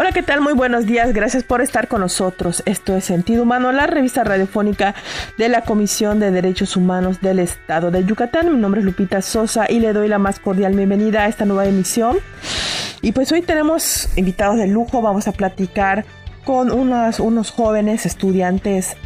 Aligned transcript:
Hola, 0.00 0.12
¿qué 0.12 0.22
tal? 0.22 0.40
Muy 0.40 0.52
buenos 0.52 0.86
días. 0.86 1.12
Gracias 1.12 1.42
por 1.42 1.60
estar 1.60 1.88
con 1.88 2.02
nosotros. 2.02 2.62
Esto 2.66 2.94
es 2.94 3.04
Sentido 3.04 3.42
Humano, 3.42 3.72
la 3.72 3.88
revista 3.88 4.22
radiofónica 4.22 4.94
de 5.38 5.48
la 5.48 5.62
Comisión 5.62 6.20
de 6.20 6.30
Derechos 6.30 6.76
Humanos 6.76 7.20
del 7.20 7.40
Estado 7.40 7.90
de 7.90 8.04
Yucatán. 8.04 8.54
Mi 8.54 8.60
nombre 8.60 8.80
es 8.80 8.84
Lupita 8.84 9.20
Sosa 9.22 9.66
y 9.68 9.80
le 9.80 9.92
doy 9.92 10.06
la 10.06 10.18
más 10.18 10.38
cordial 10.38 10.76
bienvenida 10.76 11.24
a 11.24 11.26
esta 11.26 11.46
nueva 11.46 11.66
emisión. 11.66 12.18
Y 13.02 13.10
pues 13.10 13.32
hoy 13.32 13.42
tenemos 13.42 14.08
invitados 14.16 14.58
de 14.58 14.68
lujo. 14.68 15.02
Vamos 15.02 15.26
a 15.26 15.32
platicar 15.32 16.04
con 16.44 16.70
unos, 16.70 17.18
unos 17.18 17.50
jóvenes 17.50 18.06
estudiantes 18.06 18.96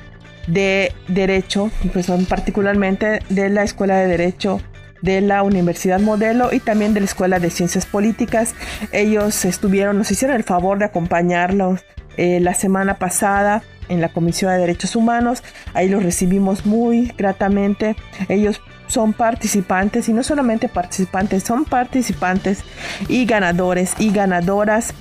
de 0.46 0.92
Derecho, 1.08 1.70
pues 1.94 2.04
son 2.04 2.26
particularmente 2.26 3.20
de 3.30 3.48
la 3.48 3.62
Escuela 3.62 3.96
de 3.96 4.08
Derecho 4.08 4.60
de 5.02 5.20
la 5.20 5.42
Universidad 5.42 6.00
Modelo 6.00 6.52
y 6.52 6.60
también 6.60 6.94
de 6.94 7.00
la 7.00 7.06
Escuela 7.06 7.38
de 7.38 7.50
Ciencias 7.50 7.84
Políticas. 7.84 8.54
Ellos 8.92 9.44
estuvieron, 9.44 9.98
nos 9.98 10.10
hicieron 10.10 10.36
el 10.36 10.44
favor 10.44 10.78
de 10.78 10.86
acompañarlos 10.86 11.84
eh, 12.16 12.40
la 12.40 12.54
semana 12.54 12.94
pasada 12.94 13.62
en 13.88 14.00
la 14.00 14.08
Comisión 14.08 14.52
de 14.52 14.58
Derechos 14.58 14.96
Humanos. 14.96 15.42
Ahí 15.74 15.88
los 15.88 16.02
recibimos 16.02 16.64
muy 16.64 17.12
gratamente. 17.18 17.96
Ellos 18.28 18.60
son 18.86 19.12
participantes 19.12 20.08
y 20.08 20.12
no 20.12 20.22
solamente 20.22 20.68
participantes, 20.68 21.42
son 21.42 21.64
participantes 21.64 22.62
y 23.08 23.24
ganadores 23.24 23.94
y 23.98 24.10
ganadoras 24.10 24.94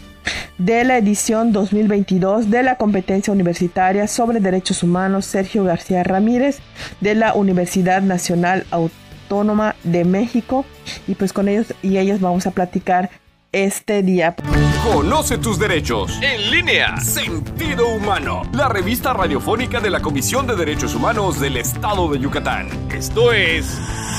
de 0.57 0.83
la 0.83 0.97
edición 0.97 1.51
2022 1.51 2.49
de 2.49 2.63
la 2.63 2.75
competencia 2.75 3.33
universitaria 3.33 4.07
sobre 4.07 4.39
derechos 4.39 4.83
humanos 4.83 5.25
Sergio 5.25 5.63
García 5.63 6.03
Ramírez 6.03 6.59
de 7.01 7.15
la 7.15 7.33
Universidad 7.33 8.01
Nacional 8.01 8.65
Autónoma 8.69 9.00
Autónoma 9.31 9.77
de 9.85 10.03
México 10.03 10.65
y 11.07 11.15
pues 11.15 11.31
con 11.31 11.47
ellos 11.47 11.73
y 11.81 11.97
ellos 11.97 12.19
vamos 12.19 12.47
a 12.47 12.51
platicar 12.51 13.09
este 13.53 14.03
día. 14.03 14.35
Conoce 14.83 15.37
tus 15.37 15.57
derechos. 15.57 16.19
En 16.21 16.51
línea. 16.51 16.97
Sentido 16.97 17.87
Humano. 17.95 18.41
La 18.53 18.67
revista 18.67 19.13
radiofónica 19.13 19.79
de 19.79 19.89
la 19.89 20.01
Comisión 20.01 20.47
de 20.47 20.57
Derechos 20.57 20.95
Humanos 20.95 21.39
del 21.39 21.55
Estado 21.55 22.09
de 22.09 22.19
Yucatán. 22.19 22.67
Esto 22.93 23.31
es 23.31 23.65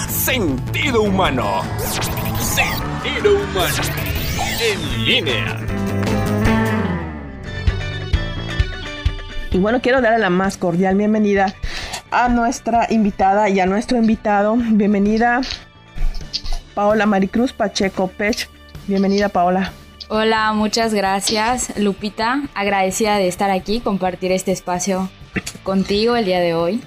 Sentido 0.09 1.03
Humano. 1.03 1.61
Sentido 2.39 3.35
Humano. 3.35 3.83
En 4.63 5.05
línea. 5.05 5.61
Y 9.51 9.59
bueno, 9.59 9.83
quiero 9.83 10.01
darle 10.01 10.21
la 10.21 10.31
más 10.31 10.57
cordial 10.57 10.97
bienvenida 10.97 11.55
a 12.13 12.29
nuestra 12.29 12.87
invitada 12.91 13.49
y 13.49 13.59
a 13.59 13.67
nuestro 13.67 13.97
invitado. 13.97 14.55
Bienvenida, 14.57 15.41
Paola 16.75 17.07
Maricruz 17.07 17.53
Pacheco 17.53 18.07
Pech. 18.07 18.49
Bienvenida, 18.87 19.31
Paola. 19.31 19.73
Hola, 20.09 20.53
muchas 20.53 20.93
gracias, 20.93 21.73
Lupita. 21.79 22.43
Agradecida 22.55 23.17
de 23.17 23.29
estar 23.29 23.51
aquí, 23.51 23.81
compartir 23.81 24.31
este 24.31 24.53
espacio 24.53 25.09
contigo 25.63 26.15
el 26.15 26.27
día 26.27 26.41
de 26.41 26.55
hoy. 26.55 26.83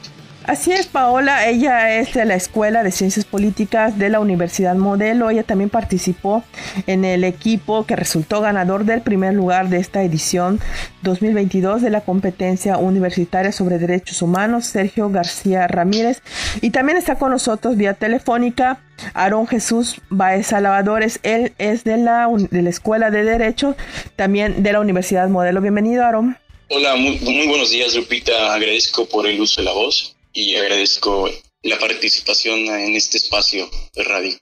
Así 0.47 0.71
es, 0.71 0.85
Paola, 0.85 1.49
ella 1.49 1.97
es 1.97 2.13
de 2.13 2.23
la 2.23 2.35
Escuela 2.35 2.83
de 2.83 2.91
Ciencias 2.91 3.25
Políticas 3.25 3.97
de 3.97 4.09
la 4.09 4.19
Universidad 4.19 4.75
Modelo. 4.75 5.31
Ella 5.31 5.41
también 5.41 5.71
participó 5.71 6.43
en 6.85 7.03
el 7.03 7.23
equipo 7.23 7.87
que 7.87 7.95
resultó 7.95 8.41
ganador 8.41 8.85
del 8.85 9.01
primer 9.01 9.33
lugar 9.33 9.69
de 9.69 9.77
esta 9.77 10.03
edición 10.03 10.59
2022 11.01 11.81
de 11.81 11.89
la 11.89 12.01
competencia 12.01 12.77
universitaria 12.77 13.51
sobre 13.51 13.79
derechos 13.79 14.21
humanos, 14.21 14.67
Sergio 14.67 15.09
García 15.09 15.67
Ramírez. 15.67 16.21
Y 16.61 16.69
también 16.69 16.99
está 16.99 17.15
con 17.17 17.31
nosotros 17.31 17.75
vía 17.75 17.95
telefónica 17.95 18.83
Aarón 19.15 19.47
Jesús 19.47 19.99
Baez 20.09 20.45
Salvadores. 20.45 21.19
Él 21.23 21.53
es 21.57 21.83
de 21.85 21.97
la, 21.97 22.27
de 22.51 22.61
la 22.61 22.69
Escuela 22.69 23.09
de 23.09 23.23
Derecho, 23.23 23.75
también 24.15 24.61
de 24.61 24.73
la 24.73 24.79
Universidad 24.79 25.27
Modelo. 25.27 25.59
Bienvenido, 25.59 26.03
Aarón. 26.03 26.37
Hola, 26.69 26.95
muy, 26.95 27.17
muy 27.19 27.47
buenos 27.47 27.71
días, 27.71 27.95
Lupita. 27.95 28.53
Agradezco 28.53 29.07
por 29.07 29.25
el 29.25 29.41
uso 29.41 29.61
de 29.61 29.65
la 29.65 29.73
voz 29.73 30.14
y 30.35 30.55
agradezco 30.57 31.27
la 31.63 31.79
participación 31.79 32.59
en 32.59 32.95
este 32.95 33.17
espacio 33.17 33.67
de 33.95 34.03
radio. 34.03 34.37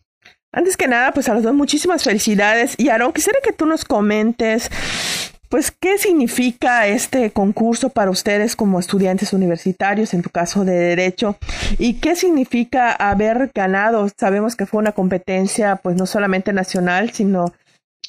Antes 0.52 0.76
que 0.76 0.88
nada, 0.88 1.14
pues 1.14 1.30
a 1.30 1.34
los 1.34 1.44
dos 1.44 1.54
muchísimas 1.54 2.04
felicidades. 2.04 2.76
Y 2.78 2.90
Aaron, 2.90 3.14
quisiera 3.14 3.40
que 3.44 3.54
tú 3.54 3.66
nos 3.66 3.86
comentes, 3.86 4.70
pues, 5.50 5.72
qué 5.72 5.98
significa 5.98 6.88
este 6.88 7.32
concurso 7.32 7.90
para 7.90 8.12
ustedes 8.12 8.56
como 8.56 8.80
estudiantes 8.80 9.34
universitarios, 9.34 10.14
en 10.14 10.22
tu 10.22 10.30
caso 10.30 10.66
de 10.66 10.74
Derecho, 10.74 11.38
y 11.80 11.96
qué 11.96 12.16
significa 12.16 12.92
haber 12.92 13.52
ganado. 13.54 14.10
Sabemos 14.16 14.56
que 14.56 14.66
fue 14.66 14.80
una 14.80 14.92
competencia, 14.92 15.78
pues, 15.78 15.96
no 15.96 16.06
solamente 16.06 16.54
nacional, 16.54 17.12
sino 17.14 17.54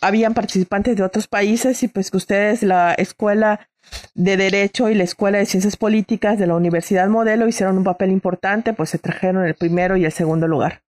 habían 0.00 0.34
participantes 0.34 0.96
de 0.96 1.02
otros 1.02 1.26
países 1.26 1.82
y 1.82 1.88
pues 1.88 2.10
que 2.10 2.16
ustedes, 2.16 2.62
la 2.62 2.94
escuela 2.94 3.68
de 4.14 4.36
Derecho 4.36 4.88
y 4.88 4.94
la 4.94 5.04
Escuela 5.04 5.38
de 5.38 5.46
Ciencias 5.46 5.76
Políticas 5.76 6.38
de 6.38 6.46
la 6.46 6.54
Universidad 6.54 7.08
Modelo 7.08 7.48
hicieron 7.48 7.78
un 7.78 7.84
papel 7.84 8.10
importante, 8.10 8.72
pues 8.72 8.90
se 8.90 8.98
trajeron 8.98 9.46
el 9.46 9.54
primero 9.54 9.96
y 9.96 10.04
el 10.04 10.12
segundo 10.12 10.46
lugar. 10.46 10.82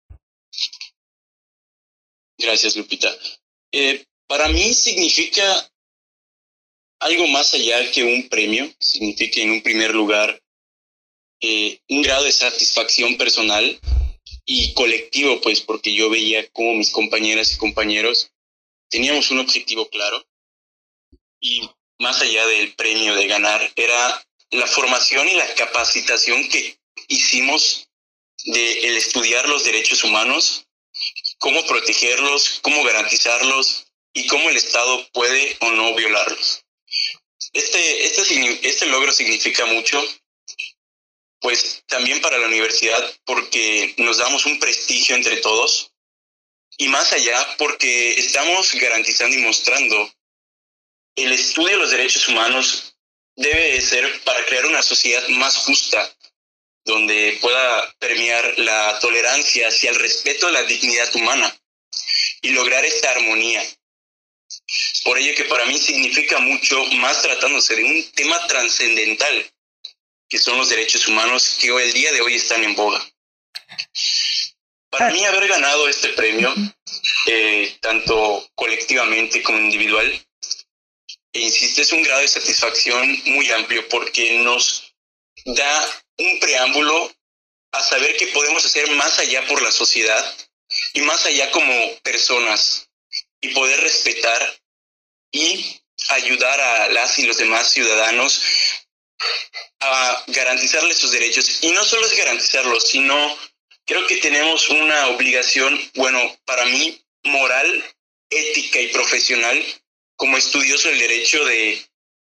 Gracias, 2.39 2.77
Lupita. 2.77 3.09
Eh, 3.73 4.05
para 4.27 4.49
mí 4.49 4.75
significa 4.75 5.43
algo 7.01 7.27
más 7.29 7.55
allá 7.55 7.91
que 7.91 8.05
un 8.05 8.29
premio, 8.29 8.71
significa 8.79 9.41
en 9.41 9.51
un 9.51 9.63
primer 9.63 9.95
lugar 9.95 10.43
eh, 11.41 11.81
un 11.89 12.03
grado 12.03 12.25
de 12.25 12.33
satisfacción 12.33 13.17
personal 13.17 13.79
y 14.45 14.73
colectivo, 14.75 15.41
pues 15.41 15.61
porque 15.61 15.95
yo 15.95 16.09
veía 16.09 16.47
como 16.49 16.75
mis 16.75 16.91
compañeras 16.91 17.53
y 17.53 17.59
compañeros 17.59 18.33
teníamos 18.89 19.31
un 19.31 19.41
objetivo 19.41 19.89
claro 19.89 20.27
y 21.41 21.69
más 21.99 22.21
allá 22.21 22.47
del 22.47 22.75
premio 22.75 23.15
de 23.15 23.27
ganar, 23.27 23.73
era 23.77 24.27
la 24.51 24.67
formación 24.67 25.29
y 25.29 25.35
la 25.35 25.55
capacitación 25.55 26.49
que 26.49 26.79
hicimos 27.09 27.89
de 28.45 28.89
el 28.89 28.97
estudiar 28.97 29.49
los 29.49 29.65
derechos 29.65 30.05
humanos, 30.05 30.67
cómo 31.39 31.65
protegerlos, 31.67 32.61
cómo 32.63 32.85
garantizarlos 32.85 33.87
y 34.13 34.27
cómo 34.27 34.49
el 34.49 34.57
Estado 34.57 35.07
puede 35.13 35.57
o 35.61 35.71
no 35.73 35.95
violarlos. 35.95 36.65
Este, 37.53 38.05
este, 38.05 38.69
este 38.69 38.87
logro 38.87 39.13
significa 39.13 39.67
mucho, 39.67 40.03
pues 41.41 41.83
también 41.87 42.21
para 42.21 42.39
la 42.39 42.47
universidad, 42.47 43.15
porque 43.25 43.95
nos 43.99 44.19
damos 44.19 44.47
un 44.47 44.59
prestigio 44.59 45.17
entre 45.17 45.39
todos 45.39 45.93
y 46.79 46.89
más 46.89 47.13
allá 47.13 47.57
porque 47.59 48.13
estamos 48.19 48.75
garantizando 48.75 49.37
y 49.37 49.41
mostrando 49.41 50.13
el 51.17 51.33
estudio 51.33 51.71
de 51.71 51.77
los 51.77 51.91
derechos 51.91 52.29
humanos 52.29 52.95
debe 53.37 53.81
ser 53.81 54.23
para 54.23 54.45
crear 54.47 54.67
una 54.67 54.83
sociedad 54.83 55.27
más 55.29 55.57
justa, 55.57 56.15
donde 56.85 57.39
pueda 57.41 57.95
premiar 57.99 58.59
la 58.59 58.99
tolerancia 59.01 59.69
hacia 59.69 59.91
el 59.91 59.97
respeto 59.97 60.47
a 60.47 60.53
la 60.53 60.63
dignidad 60.65 61.15
humana 61.17 61.55
y 62.43 62.51
lograr 62.51 62.85
esta 62.85 63.11
armonía. 63.11 63.63
Por 65.05 65.19
ello 65.19 65.35
que 65.35 65.45
para 65.45 65.65
mí 65.67 65.79
significa 65.79 66.39
mucho 66.39 66.83
más 66.97 67.23
tratándose 67.23 67.75
de 67.75 67.85
un 67.85 68.11
tema 68.13 68.47
trascendental, 68.47 69.51
que 70.29 70.39
son 70.39 70.59
los 70.59 70.69
derechos 70.69 71.09
humanos 71.09 71.57
que 71.61 71.73
hoy, 71.73 71.85
el 71.85 71.93
día 71.93 72.13
de 72.13 72.21
hoy 72.21 72.35
están 72.35 72.63
en 72.63 72.75
boga. 72.75 73.05
Para 74.99 75.11
mí 75.11 75.25
haber 75.25 75.47
ganado 75.47 75.89
este 75.89 76.09
premio, 76.11 76.55
eh, 77.27 77.77
tanto 77.81 78.49
colectivamente 78.55 79.43
como 79.43 79.59
individual, 79.59 80.27
e 81.33 81.41
insisto, 81.41 81.83
es 81.83 81.93
un 81.93 82.03
grado 82.03 82.23
de 82.23 82.29
satisfacción 82.29 83.23
muy 83.27 83.51
amplio 83.51 83.87
porque 83.89 84.39
nos 84.39 84.95
da 85.45 86.03
un 86.17 86.41
preámbulo 86.41 87.13
a 87.73 87.83
saber 87.83 88.17
que 88.17 88.29
podemos 88.29 88.65
hacer 88.65 88.91
más 88.93 89.19
allá 89.19 89.47
por 89.47 89.61
la 89.61 89.71
sociedad 89.71 90.35
y 90.95 91.03
más 91.03 91.27
allá 91.27 91.51
como 91.51 91.99
personas 92.03 92.89
y 93.43 93.49
poder 93.49 93.79
respetar 93.81 94.61
y 95.31 95.79
ayudar 96.09 96.59
a 96.59 96.89
las 96.89 97.19
y 97.19 97.27
los 97.27 97.37
demás 97.37 97.71
ciudadanos 97.71 98.41
a 99.81 100.25
garantizarles 100.29 100.97
sus 100.97 101.13
derechos. 101.13 101.63
Y 101.63 101.71
no 101.73 101.85
solo 101.85 102.07
es 102.07 102.17
garantizarlos, 102.17 102.89
sino 102.89 103.37
creo 103.87 104.07
que 104.07 104.17
tenemos 104.17 104.69
una 104.69 105.09
obligación, 105.09 105.81
bueno, 105.95 106.21
para 106.45 106.65
mí, 106.67 107.01
moral, 107.25 107.85
ética 108.29 108.81
y 108.81 108.89
profesional 108.89 109.65
como 110.17 110.37
estudioso 110.37 110.89
del 110.89 110.99
derecho 110.99 111.45
de 111.45 111.87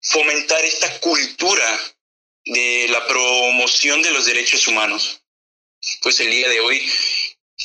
fomentar 0.00 0.64
esta 0.64 1.00
cultura 1.00 1.94
de 2.44 2.86
la 2.88 3.06
promoción 3.06 4.02
de 4.02 4.10
los 4.12 4.24
derechos 4.24 4.66
humanos. 4.68 5.22
Pues 6.02 6.20
el 6.20 6.30
día 6.30 6.48
de 6.48 6.60
hoy 6.60 6.90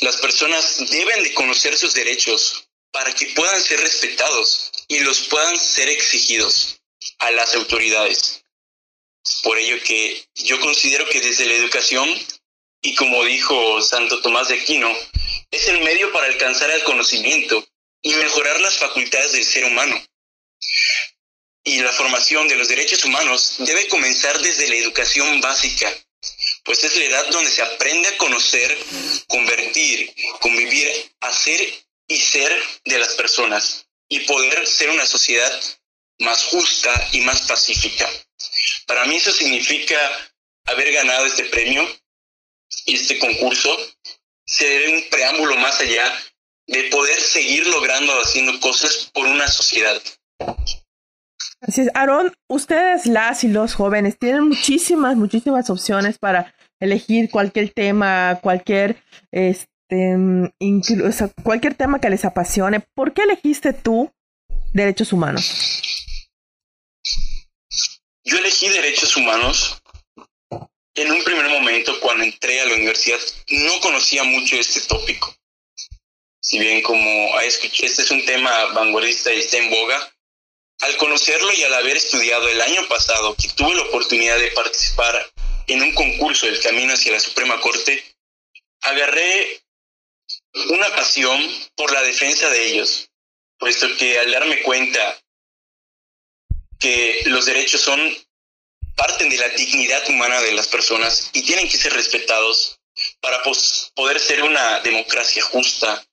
las 0.02 0.18
personas 0.18 0.90
deben 0.90 1.24
de 1.24 1.34
conocer 1.34 1.78
sus 1.78 1.94
derechos 1.94 2.68
para 2.92 3.14
que 3.14 3.28
puedan 3.28 3.62
ser 3.62 3.80
respetados 3.80 4.72
y 4.88 5.00
los 5.00 5.22
puedan 5.28 5.58
ser 5.58 5.90
exigidos 5.90 6.82
a 7.20 7.32
las 7.32 7.56
autoridades. 7.56 8.44
Por 9.44 9.58
ello 9.58 9.82
que 9.84 10.28
yo 10.36 10.60
considero 10.60 11.08
que 11.10 11.20
desde 11.20 11.46
la 11.46 11.56
educación, 11.56 12.10
y 12.86 12.94
como 12.94 13.26
dijo 13.26 13.82
Santo 13.82 14.22
Tomás 14.22 14.48
de 14.48 14.62
Aquino, 14.62 14.96
es 15.50 15.68
el 15.70 15.82
medio 15.82 16.12
para 16.12 16.28
alcanzar 16.28 16.70
el 16.70 16.84
conocimiento 16.84 17.68
y 18.04 18.14
mejorar 18.14 18.62
las 18.62 18.78
facultades 18.78 19.32
del 19.32 19.44
ser 19.44 19.66
humano. 19.66 20.00
y 21.68 21.80
la 21.80 21.92
formación 21.94 22.48
de 22.48 22.58
los 22.58 22.68
derechos 22.68 23.04
humanos 23.06 23.56
debe 23.58 23.88
comenzar 23.88 24.40
desde 24.40 24.68
la 24.68 24.76
educación 24.76 25.42
básica, 25.42 25.92
pues 26.64 26.84
es 26.84 26.96
la 26.96 27.06
edad 27.06 27.28
donde 27.30 27.50
se 27.50 27.64
aprende 27.64 28.08
a 28.08 28.18
conocer, 28.18 28.78
convertir, 29.28 30.14
convivir, 30.42 30.88
hacer 31.22 31.60
y 32.08 32.20
ser 32.20 32.56
de 32.84 33.00
las 33.00 33.16
personas 33.16 33.88
y 34.08 34.20
poder 34.20 34.68
ser 34.68 34.92
una 34.92 35.08
sociedad 35.08 35.60
más 36.20 36.44
justa 36.44 37.10
y 37.14 37.22
más 37.22 37.42
pacífica. 37.48 38.08
Para 38.86 39.06
mí 39.06 39.16
eso 39.16 39.32
significa 39.32 39.98
haber 40.66 40.94
ganado 40.94 41.26
este 41.26 41.46
premio 41.46 41.84
este 42.86 43.20
concurso, 43.20 43.70
ser 44.46 44.90
un 44.94 45.04
preámbulo 45.10 45.56
más 45.58 45.80
allá 45.80 46.06
de 46.68 46.84
poder 46.84 47.20
seguir 47.20 47.68
logrando 47.68 48.12
haciendo 48.22 48.60
cosas 48.60 49.10
por 49.14 49.26
una 49.26 49.48
sociedad. 49.48 50.02
Así 51.62 51.82
es, 51.82 51.90
Aaron, 51.94 52.34
ustedes 52.48 53.06
las 53.06 53.44
y 53.44 53.48
los 53.48 53.74
jóvenes 53.74 54.18
tienen 54.20 54.48
muchísimas, 54.48 55.16
muchísimas 55.16 55.70
opciones 55.70 56.18
para 56.20 56.54
elegir 56.80 57.30
cualquier 57.30 57.72
tema, 57.72 58.40
cualquier, 58.42 59.02
este, 59.32 60.16
incluso, 60.60 61.32
cualquier 61.44 61.76
tema 61.76 62.00
que 62.00 62.10
les 62.10 62.26
apasione. 62.26 62.82
¿Por 62.94 63.14
qué 63.14 63.24
elegiste 63.24 63.74
tú 63.74 64.12
derechos 64.74 65.14
humanos? 65.14 65.82
Yo 68.24 68.38
elegí 68.38 68.70
derechos 68.70 69.16
humanos 69.18 69.82
en 70.96 71.12
un 71.12 71.24
primer 71.24 71.50
momento 71.50 72.00
cuando 72.00 72.24
entré 72.24 72.62
a 72.62 72.66
la 72.66 72.74
universidad. 72.74 73.20
No 73.50 73.80
conocía 73.82 74.24
mucho 74.24 74.56
este 74.56 74.82
tópico. 74.82 75.36
Si 76.40 76.60
bien 76.60 76.82
como 76.82 77.40
este 77.42 77.68
es 77.68 78.12
un 78.12 78.24
tema 78.26 78.66
vanguardista 78.68 79.34
y 79.34 79.40
está 79.40 79.58
en 79.58 79.70
boga, 79.70 80.14
al 80.80 80.98
conocerlo 80.98 81.52
y 81.54 81.64
al 81.64 81.74
haber 81.74 81.98
estudiado 81.98 82.48
el 82.48 82.62
año 82.62 82.88
pasado 82.88 83.36
que 83.36 83.50
tuve 83.50 83.76
la 83.76 83.84
oportunidad 83.84 84.38
de 84.40 84.52
participar 84.52 85.32
en 85.68 85.82
un 85.82 85.94
concurso 85.94 86.46
del 86.46 86.62
camino 86.62 86.94
hacia 86.94 87.14
la 87.14 87.20
Suprema 87.20 87.60
Corte, 87.60 88.04
agarré 88.82 89.62
una 90.70 90.96
pasión 90.96 91.40
por 91.76 91.92
la 91.92 92.04
defensa 92.04 92.50
de 92.50 92.68
ellos, 92.68 93.10
puesto 93.58 93.88
que 93.98 94.20
al 94.20 94.32
darme 94.32 94.62
cuenta 94.62 95.20
que 96.80 97.24
los 97.26 97.46
derechos 97.46 97.82
son 97.82 98.00
parten 98.96 99.30
de 99.30 99.38
la 99.38 99.50
dignidad 99.50 100.10
humana 100.10 100.42
de 100.42 100.54
las 100.54 100.68
personas 100.68 101.30
y 101.34 101.42
tienen 101.44 101.70
que 101.70 101.78
ser 101.78 101.94
respetados 101.94 102.80
para 103.20 103.42
poder 103.44 104.20
ser 104.20 104.44
una 104.44 104.80
democracia 104.80 105.44
justa 105.44 106.06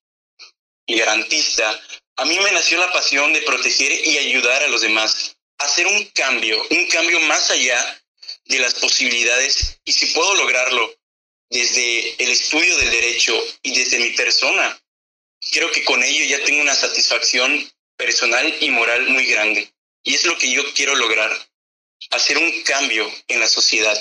y 0.87 0.99
garantista, 0.99 1.81
a 2.17 2.25
mí 2.25 2.39
me 2.41 2.53
nació 2.53 2.79
la 2.79 2.93
pasión 2.93 3.33
de 3.33 3.43
proteger 3.43 4.07
y 4.07 4.19
ayudar 4.19 4.63
a 4.65 4.69
los 4.69 4.83
demás, 4.83 5.37
hacer 5.59 5.87
un 5.87 6.05
cambio, 6.07 6.61
un 6.71 6.87
cambio 6.89 7.21
más 7.21 7.51
allá 7.51 8.03
de 8.47 8.59
las 8.59 8.75
posibilidades 8.75 9.79
y 9.85 9.93
si 9.93 10.07
puedo 10.07 10.35
lograrlo 10.35 10.93
desde 11.49 12.23
el 12.23 12.31
estudio 12.31 12.77
del 12.79 12.91
derecho 12.91 13.39
y 13.63 13.75
desde 13.75 13.99
mi 13.99 14.11
persona, 14.11 14.81
creo 15.53 15.71
que 15.71 15.85
con 15.85 16.03
ello 16.03 16.25
ya 16.25 16.45
tengo 16.45 16.63
una 16.63 16.75
satisfacción 16.75 17.71
personal 17.97 18.57
y 18.61 18.71
moral 18.71 19.09
muy 19.09 19.27
grande. 19.27 19.73
Y 20.03 20.15
es 20.15 20.25
lo 20.25 20.37
que 20.37 20.51
yo 20.51 20.63
quiero 20.75 20.97
lograr, 20.97 21.31
hacer 22.11 22.37
un 22.39 22.51
cambio 22.65 23.05
en 23.29 23.41
la 23.41 23.47
sociedad. 23.47 23.97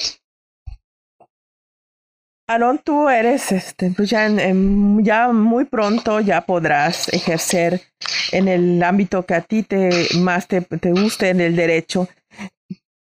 Aaron, 2.48 2.80
tú 2.80 3.08
eres, 3.08 3.52
este, 3.54 3.92
pues 3.96 4.10
ya, 4.10 4.28
ya 4.28 5.32
muy 5.32 5.66
pronto 5.66 6.20
ya 6.20 6.42
podrás 6.42 7.08
ejercer 7.14 7.82
en 8.34 8.50
el 8.50 8.84
ámbito 8.84 9.26
que 9.26 9.36
a 9.36 9.42
ti 9.42 9.64
te 9.64 9.90
más 10.18 10.48
te, 10.48 10.60
guste 10.92 11.30
en 11.30 11.40
el 11.40 11.56
derecho. 11.56 12.10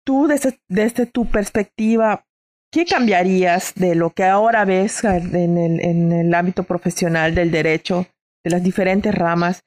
Tú, 0.05 0.29
desde, 0.29 0.61
desde, 0.69 1.07
tu 1.07 1.27
perspectiva, 1.27 2.25
¿qué 2.71 2.85
cambiarías 2.85 3.75
de 3.75 3.97
lo 3.97 4.11
que 4.11 4.25
ahora 4.25 4.65
ves 4.65 5.03
en 5.03 5.59
el, 5.59 5.81
en 5.81 6.13
el 6.13 6.35
ámbito 6.35 6.63
profesional 6.63 7.35
del 7.35 7.51
derecho, 7.51 8.07
de 8.45 8.51
las 8.51 8.63
diferentes 8.63 9.13
ramas? 9.13 9.65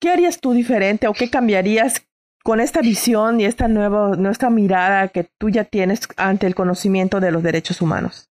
¿Qué 0.00 0.10
harías 0.10 0.40
tú 0.40 0.52
diferente 0.52 1.08
o 1.08 1.12
qué 1.12 1.28
cambiarías 1.28 2.05
con 2.46 2.60
esta 2.60 2.80
visión 2.80 3.40
y 3.40 3.44
esta 3.44 3.66
nueva, 3.66 4.14
nuestra 4.16 4.50
mirada 4.50 5.08
que 5.08 5.24
tú 5.24 5.50
ya 5.50 5.64
tienes 5.64 6.02
ante 6.16 6.46
el 6.46 6.54
conocimiento 6.54 7.18
de 7.18 7.32
los 7.32 7.42
derechos 7.42 7.80
humanos? 7.80 8.28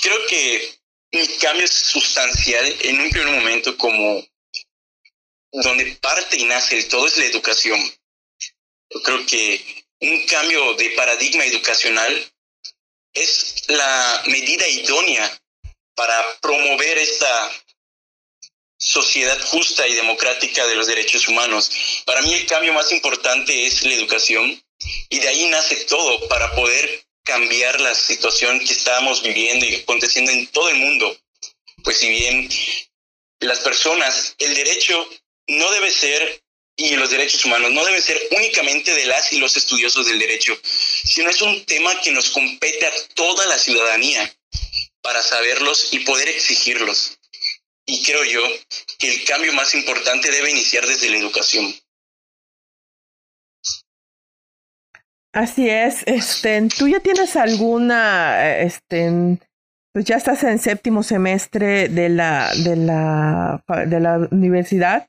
Creo 0.00 0.18
que 0.28 0.78
un 1.14 1.26
cambio 1.40 1.66
sustancial 1.66 2.64
en 2.82 3.00
un 3.00 3.10
primer 3.10 3.34
momento 3.34 3.76
como 3.76 4.24
donde 5.50 5.98
parte 6.00 6.36
y 6.36 6.44
nace 6.44 6.78
el 6.78 6.86
todo 6.86 7.08
es 7.08 7.18
la 7.18 7.24
educación. 7.24 7.80
Creo 9.02 9.26
que 9.26 9.60
un 9.98 10.26
cambio 10.26 10.74
de 10.74 10.90
paradigma 10.90 11.44
educacional 11.44 12.32
es 13.14 13.64
la 13.66 14.22
medida 14.26 14.68
idónea 14.68 15.28
para 15.96 16.24
promover 16.40 16.98
esta 16.98 17.50
sociedad 18.80 19.38
justa 19.48 19.86
y 19.86 19.94
democrática 19.94 20.66
de 20.66 20.74
los 20.74 20.86
derechos 20.86 21.28
humanos. 21.28 21.70
Para 22.06 22.22
mí 22.22 22.32
el 22.32 22.46
cambio 22.46 22.72
más 22.72 22.90
importante 22.92 23.66
es 23.66 23.82
la 23.82 23.92
educación 23.92 24.60
y 25.10 25.18
de 25.18 25.28
ahí 25.28 25.46
nace 25.46 25.76
todo 25.84 26.26
para 26.28 26.54
poder 26.54 27.04
cambiar 27.22 27.80
la 27.80 27.94
situación 27.94 28.58
que 28.60 28.72
estábamos 28.72 29.22
viviendo 29.22 29.66
y 29.66 29.76
aconteciendo 29.76 30.32
en 30.32 30.46
todo 30.48 30.70
el 30.70 30.76
mundo. 30.76 31.16
Pues 31.84 31.98
si 31.98 32.08
bien 32.08 32.48
las 33.40 33.60
personas, 33.60 34.34
el 34.38 34.54
derecho 34.54 35.08
no 35.46 35.70
debe 35.72 35.90
ser, 35.90 36.42
y 36.76 36.96
los 36.96 37.10
derechos 37.10 37.44
humanos 37.44 37.72
no 37.72 37.84
deben 37.84 38.00
ser 38.00 38.18
únicamente 38.30 38.94
de 38.94 39.04
las 39.04 39.32
y 39.34 39.38
los 39.38 39.54
estudiosos 39.54 40.06
del 40.06 40.18
derecho, 40.18 40.58
sino 40.62 41.28
es 41.28 41.42
un 41.42 41.64
tema 41.66 42.00
que 42.00 42.10
nos 42.10 42.30
compete 42.30 42.86
a 42.86 42.92
toda 43.14 43.44
la 43.46 43.58
ciudadanía 43.58 44.34
para 45.02 45.22
saberlos 45.22 45.88
y 45.92 46.00
poder 46.00 46.28
exigirlos. 46.28 47.18
Y 47.86 48.02
creo 48.04 48.24
yo 48.24 48.40
que 48.98 49.10
el 49.10 49.24
cambio 49.24 49.52
más 49.52 49.74
importante 49.74 50.30
debe 50.30 50.50
iniciar 50.50 50.86
desde 50.86 51.10
la 51.10 51.18
educación. 51.18 51.72
Así 55.32 55.68
es, 55.68 56.02
este, 56.06 56.60
tú 56.76 56.88
ya 56.88 56.98
tienes 56.98 57.36
alguna, 57.36 58.58
este, 58.58 59.38
pues 59.92 60.04
ya 60.04 60.16
estás 60.16 60.42
en 60.42 60.58
séptimo 60.58 61.04
semestre 61.04 61.88
de 61.88 62.08
la, 62.08 62.50
de 62.64 62.74
la, 62.74 63.62
de 63.86 64.00
la 64.00 64.28
universidad 64.32 65.06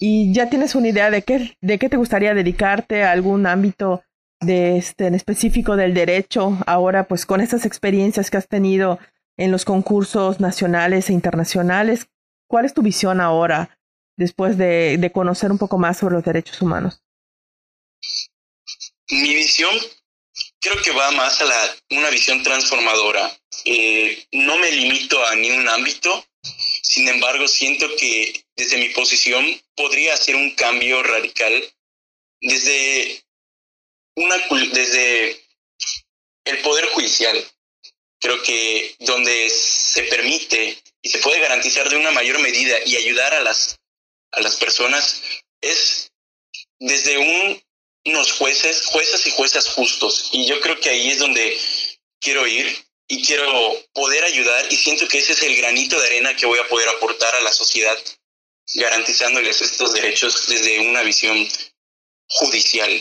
y 0.00 0.32
ya 0.32 0.48
tienes 0.48 0.74
una 0.74 0.88
idea 0.88 1.10
de 1.10 1.20
qué, 1.20 1.56
de 1.60 1.78
qué 1.78 1.90
te 1.90 1.98
gustaría 1.98 2.32
dedicarte 2.32 3.04
a 3.04 3.12
algún 3.12 3.46
ámbito 3.46 4.02
de 4.40 4.78
este, 4.78 5.06
en 5.06 5.14
específico 5.14 5.76
del 5.76 5.92
derecho 5.92 6.58
ahora, 6.66 7.04
pues 7.04 7.26
con 7.26 7.42
estas 7.42 7.66
experiencias 7.66 8.30
que 8.30 8.38
has 8.38 8.48
tenido 8.48 8.98
en 9.36 9.50
los 9.50 9.64
concursos 9.64 10.40
nacionales 10.40 11.08
e 11.08 11.12
internacionales, 11.12 12.08
¿cuál 12.48 12.64
es 12.64 12.74
tu 12.74 12.82
visión 12.82 13.20
ahora 13.20 13.78
después 14.16 14.58
de, 14.58 15.10
conocer 15.14 15.50
un 15.50 15.58
poco 15.58 15.78
más 15.78 15.98
sobre 15.98 16.14
los 16.14 16.24
derechos 16.24 16.60
humanos? 16.62 17.02
mi 19.10 19.34
visión 19.34 19.78
creo 20.60 20.80
que 20.82 20.92
va 20.92 21.10
más 21.10 21.40
a 21.40 21.44
la, 21.44 21.76
una 21.90 22.10
visión 22.10 22.42
transformadora. 22.42 23.38
Eh, 23.64 24.26
no 24.32 24.56
me 24.56 24.70
limito 24.70 25.24
a 25.26 25.34
ningún 25.34 25.68
ámbito, 25.68 26.24
sin 26.82 27.08
embargo 27.08 27.46
siento 27.46 27.86
que 27.96 28.44
desde 28.56 28.78
mi 28.78 28.88
posición 28.90 29.44
podría 29.74 30.14
hacer 30.14 30.36
un 30.36 30.54
cambio 30.54 31.02
radical 31.02 31.52
desde, 32.40 33.22
una, 34.16 34.36
desde 34.72 35.44
el 36.44 36.58
poder 36.62 36.86
judicial. 36.90 37.36
Creo 38.22 38.42
que 38.42 38.96
donde 39.00 39.50
se 39.50 40.04
permite 40.04 40.82
y 41.02 41.10
se 41.10 41.18
puede 41.18 41.40
garantizar 41.40 41.90
de 41.90 41.96
una 41.96 42.12
mayor 42.12 42.38
medida 42.38 42.78
y 42.86 42.96
ayudar 42.96 43.34
a 43.34 43.42
las, 43.42 43.78
a 44.30 44.40
las 44.40 44.56
personas 44.56 45.22
es 45.60 46.10
desde 46.78 47.18
un 47.18 47.62
unos 48.04 48.32
jueces, 48.32 48.86
jueces 48.86 49.26
y 49.26 49.30
juezas 49.30 49.68
justos. 49.68 50.30
Y 50.32 50.46
yo 50.46 50.60
creo 50.60 50.80
que 50.80 50.90
ahí 50.90 51.10
es 51.10 51.18
donde 51.18 51.58
quiero 52.20 52.46
ir 52.46 52.66
y 53.08 53.22
quiero 53.24 53.46
poder 53.92 54.24
ayudar 54.24 54.72
y 54.72 54.76
siento 54.76 55.06
que 55.08 55.18
ese 55.18 55.32
es 55.32 55.42
el 55.42 55.56
granito 55.56 56.00
de 56.00 56.06
arena 56.06 56.36
que 56.36 56.46
voy 56.46 56.58
a 56.58 56.68
poder 56.68 56.88
aportar 56.88 57.34
a 57.34 57.40
la 57.40 57.52
sociedad, 57.52 57.96
garantizándoles 58.74 59.60
estos 59.60 59.92
derechos 59.92 60.48
desde 60.48 60.80
una 60.80 61.02
visión 61.02 61.48
judicial. 62.26 63.00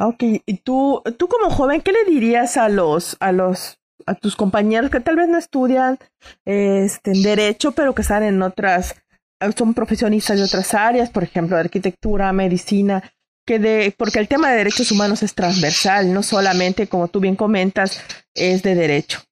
Ok, 0.00 0.22
y 0.46 0.54
tú, 0.58 1.02
tú 1.18 1.28
como 1.28 1.50
joven, 1.50 1.80
¿qué 1.80 1.92
le 1.92 2.04
dirías 2.04 2.56
a 2.56 2.68
los, 2.68 3.16
a 3.20 3.32
los, 3.32 3.78
a 4.06 4.14
tus 4.14 4.36
compañeros 4.36 4.90
que 4.90 5.00
tal 5.00 5.16
vez 5.16 5.28
no 5.28 5.38
estudian 5.38 5.98
este, 6.44 7.12
en 7.12 7.22
derecho, 7.22 7.72
pero 7.72 7.94
que 7.94 8.02
están 8.02 8.22
en 8.22 8.40
otras 8.42 8.94
son 9.56 9.74
profesionistas 9.74 10.38
de 10.38 10.44
otras 10.44 10.74
áreas, 10.74 11.10
por 11.10 11.22
ejemplo, 11.22 11.56
arquitectura, 11.56 12.32
medicina, 12.32 13.12
que 13.46 13.58
de, 13.58 13.94
porque 13.96 14.18
el 14.18 14.28
tema 14.28 14.50
de 14.50 14.58
derechos 14.58 14.90
humanos 14.90 15.22
es 15.22 15.34
transversal, 15.34 16.12
no 16.12 16.22
solamente, 16.22 16.88
como 16.88 17.08
tú 17.08 17.20
bien 17.20 17.36
comentas, 17.36 18.02
es 18.34 18.62
de 18.62 18.74
derecho. 18.74 19.22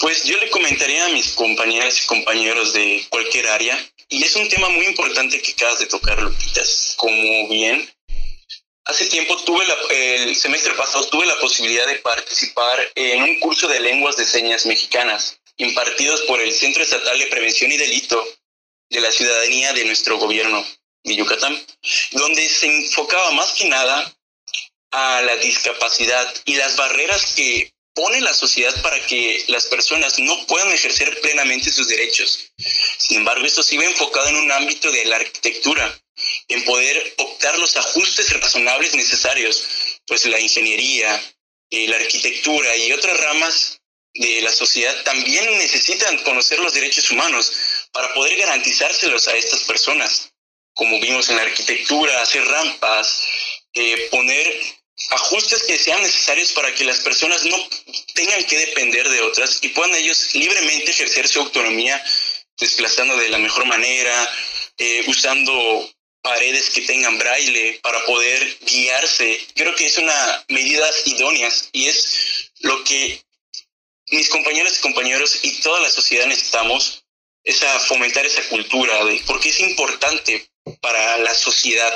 Pues 0.00 0.24
yo 0.24 0.36
le 0.38 0.50
comentaría 0.50 1.06
a 1.06 1.10
mis 1.10 1.32
compañeras 1.32 2.02
y 2.02 2.06
compañeros 2.06 2.72
de 2.72 3.04
cualquier 3.08 3.46
área 3.46 3.78
Y 4.08 4.22
es 4.24 4.34
un 4.34 4.48
tema 4.48 4.68
muy 4.68 4.84
importante 4.86 5.40
que 5.40 5.52
acabas 5.52 5.78
de 5.78 5.86
tocar, 5.86 6.20
Lupitas. 6.20 6.94
Como 6.96 7.48
bien, 7.48 7.88
hace 8.84 9.06
tiempo 9.06 9.36
tuve 9.44 9.64
el 9.90 10.36
semestre 10.36 10.74
pasado 10.74 11.06
tuve 11.08 11.26
la 11.26 11.38
posibilidad 11.38 11.86
de 11.86 11.96
participar 11.96 12.78
en 12.94 13.22
un 13.22 13.40
curso 13.40 13.68
de 13.68 13.80
lenguas 13.80 14.16
de 14.16 14.24
señas 14.24 14.66
mexicanas 14.66 15.38
impartidos 15.56 16.22
por 16.22 16.40
el 16.40 16.52
Centro 16.52 16.82
Estatal 16.82 17.18
de 17.18 17.26
Prevención 17.26 17.70
y 17.70 17.76
Delito 17.76 18.24
de 18.90 19.00
la 19.00 19.12
Ciudadanía 19.12 19.72
de 19.72 19.84
nuestro 19.84 20.18
gobierno 20.18 20.64
de 21.04 21.16
Yucatán, 21.16 21.66
donde 22.12 22.48
se 22.48 22.66
enfocaba 22.66 23.30
más 23.32 23.52
que 23.52 23.66
nada 23.66 24.14
a 24.90 25.22
la 25.22 25.36
discapacidad 25.36 26.32
y 26.44 26.54
las 26.54 26.76
barreras 26.76 27.34
que 27.34 27.72
pone 27.94 28.20
la 28.20 28.32
sociedad 28.32 28.80
para 28.82 29.04
que 29.06 29.44
las 29.48 29.66
personas 29.66 30.18
no 30.18 30.46
puedan 30.46 30.72
ejercer 30.72 31.20
plenamente 31.20 31.70
sus 31.70 31.88
derechos. 31.88 32.52
Sin 32.98 33.18
embargo, 33.18 33.44
esto 33.44 33.62
se 33.62 33.74
iba 33.74 33.84
enfocado 33.84 34.28
en 34.28 34.36
un 34.36 34.52
ámbito 34.52 34.90
de 34.90 35.04
la 35.04 35.16
arquitectura, 35.16 36.00
en 36.48 36.64
poder 36.64 37.14
optar 37.18 37.58
los 37.58 37.76
ajustes 37.76 38.32
razonables 38.40 38.94
necesarios, 38.94 39.66
pues 40.06 40.24
la 40.26 40.40
ingeniería, 40.40 41.20
eh, 41.70 41.88
la 41.88 41.96
arquitectura 41.96 42.76
y 42.76 42.92
otras 42.92 43.18
ramas 43.18 43.78
de 44.14 44.42
la 44.42 44.52
sociedad 44.52 45.02
también 45.04 45.58
necesitan 45.58 46.18
conocer 46.18 46.58
los 46.58 46.74
derechos 46.74 47.10
humanos 47.10 47.52
para 47.92 48.12
poder 48.14 48.36
garantizárselos 48.36 49.28
a 49.28 49.36
estas 49.36 49.62
personas, 49.64 50.32
como 50.74 51.00
vimos 51.00 51.28
en 51.30 51.36
la 51.36 51.42
arquitectura, 51.42 52.20
hacer 52.20 52.44
rampas, 52.44 53.22
eh, 53.74 54.08
poner 54.10 54.81
ajustes 55.10 55.62
que 55.64 55.78
sean 55.78 56.02
necesarios 56.02 56.52
para 56.52 56.74
que 56.74 56.84
las 56.84 57.00
personas 57.00 57.44
no 57.44 57.56
tengan 58.14 58.44
que 58.44 58.58
depender 58.58 59.08
de 59.08 59.20
otras 59.22 59.58
y 59.62 59.68
puedan 59.68 59.94
ellos 59.94 60.34
libremente 60.34 60.90
ejercer 60.90 61.28
su 61.28 61.40
autonomía 61.40 62.02
desplazando 62.58 63.16
de 63.16 63.28
la 63.28 63.38
mejor 63.38 63.64
manera, 63.64 64.30
eh, 64.78 65.04
usando 65.08 65.90
paredes 66.22 66.70
que 66.70 66.82
tengan 66.82 67.18
braille 67.18 67.80
para 67.82 68.04
poder 68.04 68.58
guiarse. 68.60 69.44
Creo 69.54 69.74
que 69.74 69.86
es 69.86 69.98
una 69.98 70.44
medidas 70.48 71.06
idóneas 71.06 71.68
y 71.72 71.88
es 71.88 72.52
lo 72.60 72.84
que 72.84 73.22
mis 74.10 74.28
compañeras 74.28 74.78
y 74.78 74.80
compañeros 74.80 75.38
y 75.42 75.60
toda 75.60 75.80
la 75.80 75.90
sociedad 75.90 76.26
necesitamos, 76.26 77.04
es 77.44 77.64
fomentar 77.88 78.24
esa 78.24 78.42
cultura 78.48 79.00
porque 79.26 79.48
es 79.48 79.60
importante 79.60 80.48
para 80.80 81.18
la 81.18 81.34
sociedad 81.34 81.92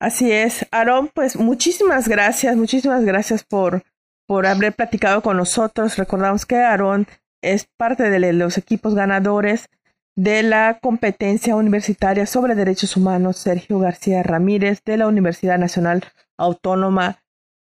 Así 0.00 0.32
es. 0.32 0.66
Aarón, 0.70 1.10
pues 1.12 1.36
muchísimas 1.36 2.08
gracias, 2.08 2.56
muchísimas 2.56 3.04
gracias 3.04 3.44
por, 3.44 3.84
por 4.26 4.46
haber 4.46 4.72
platicado 4.72 5.20
con 5.20 5.36
nosotros. 5.36 5.98
Recordamos 5.98 6.46
que 6.46 6.56
Aarón 6.56 7.06
es 7.42 7.66
parte 7.76 8.08
de 8.08 8.32
los 8.32 8.56
equipos 8.56 8.94
ganadores 8.94 9.68
de 10.16 10.42
la 10.42 10.78
competencia 10.80 11.54
universitaria 11.54 12.26
sobre 12.26 12.54
derechos 12.54 12.96
humanos 12.96 13.36
Sergio 13.36 13.78
García 13.78 14.22
Ramírez 14.22 14.82
de 14.84 14.96
la 14.96 15.06
Universidad 15.06 15.58
Nacional 15.58 16.02
Autónoma 16.38 17.22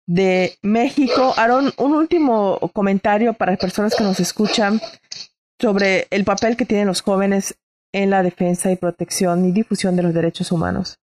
de 0.07 0.57
México. 0.63 1.35
Aarón, 1.37 1.73
un 1.77 1.93
último 1.93 2.59
comentario 2.73 3.35
para 3.35 3.57
personas 3.57 3.95
que 3.95 4.05
nos 4.05 4.21
escuchan 4.21 4.81
sobre 5.61 6.07
el 6.11 6.25
papel 6.25 6.57
que 6.57 6.65
tienen 6.65 6.87
los 6.87 7.03
jóvenes 7.03 7.59
en 7.93 8.09
la 8.09 8.23
defensa 8.23 8.73
y 8.73 8.77
protección 8.77 9.45
y 9.45 9.53
difusión 9.53 9.97
de 9.97 10.03
los 10.03 10.15
derechos 10.15 10.51
humanos. 10.51 11.02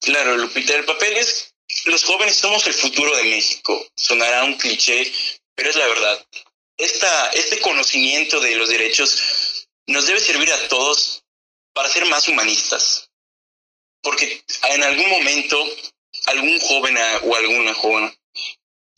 Claro, 0.00 0.36
Lupita, 0.36 0.74
el 0.74 0.84
papel 0.84 1.16
es, 1.16 1.54
los 1.84 2.04
jóvenes 2.04 2.36
somos 2.36 2.66
el 2.66 2.74
futuro 2.74 3.14
de 3.16 3.24
México. 3.24 3.86
Sonará 3.94 4.44
un 4.44 4.56
cliché, 4.56 5.12
pero 5.54 5.70
es 5.70 5.76
la 5.76 5.86
verdad. 5.86 6.26
Este 6.76 7.60
conocimiento 7.60 8.40
de 8.40 8.56
los 8.56 8.68
derechos 8.68 9.66
nos 9.86 10.06
debe 10.06 10.20
servir 10.20 10.50
a 10.52 10.68
todos 10.68 11.22
para 11.74 11.88
ser 11.90 12.06
más 12.06 12.28
humanistas. 12.28 13.10
Porque 14.02 14.42
en 14.70 14.82
algún 14.82 15.10
momento, 15.10 15.62
algún 16.26 16.58
joven 16.60 16.96
o 17.24 17.36
alguna 17.36 17.74
joven 17.74 18.14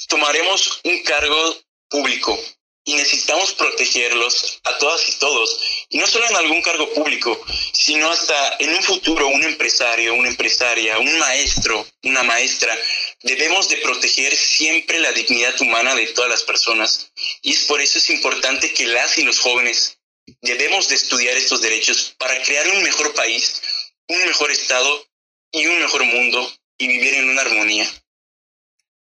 tomaremos 0.09 0.81
un 0.85 1.03
cargo 1.03 1.57
público 1.89 2.39
y 2.85 2.95
necesitamos 2.95 3.53
protegerlos 3.55 4.61
a 4.65 4.77
todas 4.79 5.09
y 5.09 5.19
todos. 5.19 5.87
Y 5.89 5.99
no 5.99 6.07
solo 6.07 6.29
en 6.29 6.37
algún 6.37 6.63
cargo 6.63 6.93
público, 6.93 7.41
sino 7.73 8.11
hasta 8.11 8.57
en 8.59 8.71
un 8.71 8.83
futuro 8.83 9.29
un 9.29 9.43
empresario, 9.45 10.15
una 10.15 10.29
empresaria, 10.29 10.99
un 10.99 11.19
maestro, 11.19 11.87
una 12.03 12.23
maestra. 12.23 12.77
Debemos 13.23 13.69
de 13.69 13.77
proteger 13.79 14.35
siempre 14.35 14.99
la 15.01 15.13
dignidad 15.13 15.61
humana 15.61 15.95
de 15.95 16.09
todas 16.09 16.31
las 16.31 16.43
personas. 16.43 17.13
Y 17.43 17.53
es 17.53 17.65
por 17.65 17.81
eso 17.81 17.99
es 17.99 18.11
importante 18.11 18.73
que 18.73 18.87
las 18.87 19.19
y 19.19 19.23
los 19.23 19.39
jóvenes 19.39 19.99
debemos 20.41 20.89
de 20.89 20.97
estudiar 20.97 21.37
estos 21.37 21.61
derechos 21.61 22.15
para 22.19 22.41
crear 22.43 22.69
un 22.69 22.83
mejor 22.83 23.15
país, 23.15 23.63
un 24.09 24.25
mejor 24.25 24.51
estado 24.51 25.07
y 25.53 25.67
un 25.67 25.79
mejor 25.79 26.05
mundo 26.05 26.53
y 26.79 26.89
vivir 26.89 27.15
en 27.15 27.29
una 27.29 27.43
armonía. 27.43 27.89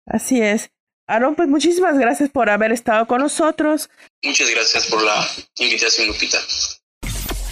Así 0.05 0.39
es. 0.39 0.70
Aaron, 1.08 1.36
pues 1.36 1.48
muchísimas 1.48 2.00
gracias 2.00 2.32
por 2.32 2.50
haber 2.50 2.72
estado 2.72 3.06
con 3.06 3.22
nosotros. 3.22 3.90
Muchas 4.24 4.50
gracias 4.50 4.88
por 4.88 5.04
la 5.04 5.28
invitación, 5.60 6.08
Lupita. 6.08 6.40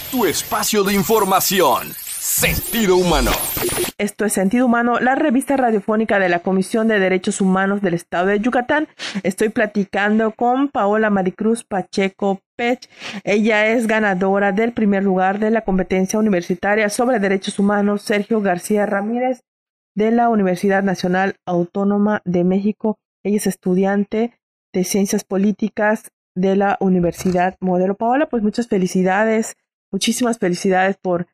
Tu 0.10 0.26
espacio 0.26 0.84
de 0.84 0.94
información. 0.94 1.94
Sentido 1.94 2.98
Humano. 2.98 3.32
Esto 4.00 4.26
es 4.26 4.34
Sentido 4.34 4.66
Humano, 4.66 5.00
la 5.00 5.14
revista 5.14 5.56
radiofónica 5.56 6.18
de 6.18 6.30
la 6.30 6.40
Comisión 6.40 6.88
de 6.88 6.98
Derechos 6.98 7.42
Humanos 7.42 7.82
del 7.82 7.94
Estado 7.94 8.28
de 8.28 8.40
Yucatán. 8.40 8.88
Estoy 9.22 9.50
platicando 9.50 10.32
con 10.32 10.70
Paola 10.70 11.12
Maricruz 11.12 11.64
Pacheco 11.64 12.42
Pech. 12.56 12.90
Ella 13.24 13.68
es 13.68 13.86
ganadora 13.86 14.52
del 14.52 14.74
primer 14.74 15.04
lugar 15.04 15.38
de 15.38 15.52
la 15.52 15.62
competencia 15.62 16.18
universitaria 16.18 16.90
sobre 16.90 17.20
derechos 17.20 17.60
humanos 17.60 18.02
Sergio 18.02 18.42
García 18.42 18.88
Ramírez 18.88 19.42
de 19.96 20.10
la 20.10 20.30
Universidad 20.30 20.82
Nacional 20.82 21.36
Autónoma 21.46 22.22
de 22.26 22.44
México. 22.44 22.98
Ella 23.24 23.38
es 23.38 23.48
estudiante 23.48 24.39
de 24.74 24.84
Ciencias 24.84 25.24
Políticas 25.24 26.12
de 26.36 26.56
la 26.56 26.77
Universidad 26.80 27.56
Modelo 27.60 27.96
Paola. 27.96 28.27
Pues 28.27 28.44
muchas 28.44 28.68
felicidades, 28.68 29.56
muchísimas 29.92 30.39
felicidades 30.39 30.98
por 31.01 31.27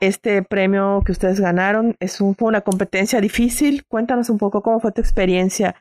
este 0.00 0.42
premio 0.42 1.02
que 1.04 1.12
ustedes 1.12 1.40
ganaron. 1.40 1.96
Es 2.00 2.18
fue 2.18 2.34
una 2.48 2.62
competencia 2.62 3.20
difícil. 3.20 3.84
Cuéntanos 3.86 4.30
un 4.30 4.38
poco 4.38 4.62
cómo 4.62 4.80
fue 4.80 4.92
tu 4.92 5.00
experiencia 5.00 5.74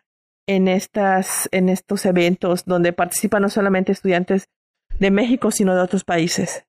en, 0.48 0.68
estas, 0.68 1.48
en 1.52 1.70
estos 1.70 2.06
eventos 2.06 2.66
donde 2.66 2.94
participan 2.94 3.42
no 3.42 3.50
solamente 3.50 3.92
estudiantes 3.92 4.50
de 5.00 5.12
México, 5.12 5.52
sino 5.52 5.76
de 5.76 5.82
otros 5.82 6.04
países. 6.04 6.66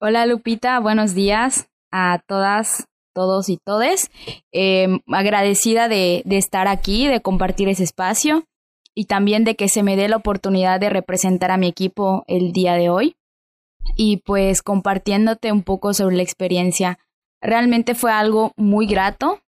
Hola 0.00 0.24
Lupita, 0.26 0.78
buenos 0.78 1.14
días 1.14 1.68
a 1.90 2.22
todas 2.26 2.86
todos 3.20 3.50
y 3.50 3.58
todes. 3.58 4.10
Em, 4.50 5.00
agradecida 5.06 5.88
de, 5.88 6.22
de 6.24 6.38
estar 6.38 6.68
aquí, 6.68 7.06
de 7.06 7.20
compartir 7.20 7.68
ese 7.68 7.84
espacio 7.84 8.44
y 8.94 9.04
también 9.04 9.44
de 9.44 9.56
que 9.56 9.68
se 9.68 9.82
me 9.82 9.94
dé 9.94 10.08
la 10.08 10.16
oportunidad 10.16 10.80
de 10.80 10.88
representar 10.88 11.50
a 11.50 11.58
mi 11.58 11.66
equipo 11.66 12.24
el 12.28 12.52
día 12.52 12.76
de 12.76 12.88
hoy 12.88 13.16
y 13.94 14.22
pues 14.24 14.62
compartiéndote 14.62 15.52
un 15.52 15.62
poco 15.62 15.92
sobre 15.92 16.16
la 16.16 16.22
experiencia. 16.22 16.98
Realmente 17.42 17.94
fue 17.94 18.10
algo 18.10 18.52
muy 18.56 18.86
grato, 18.86 19.40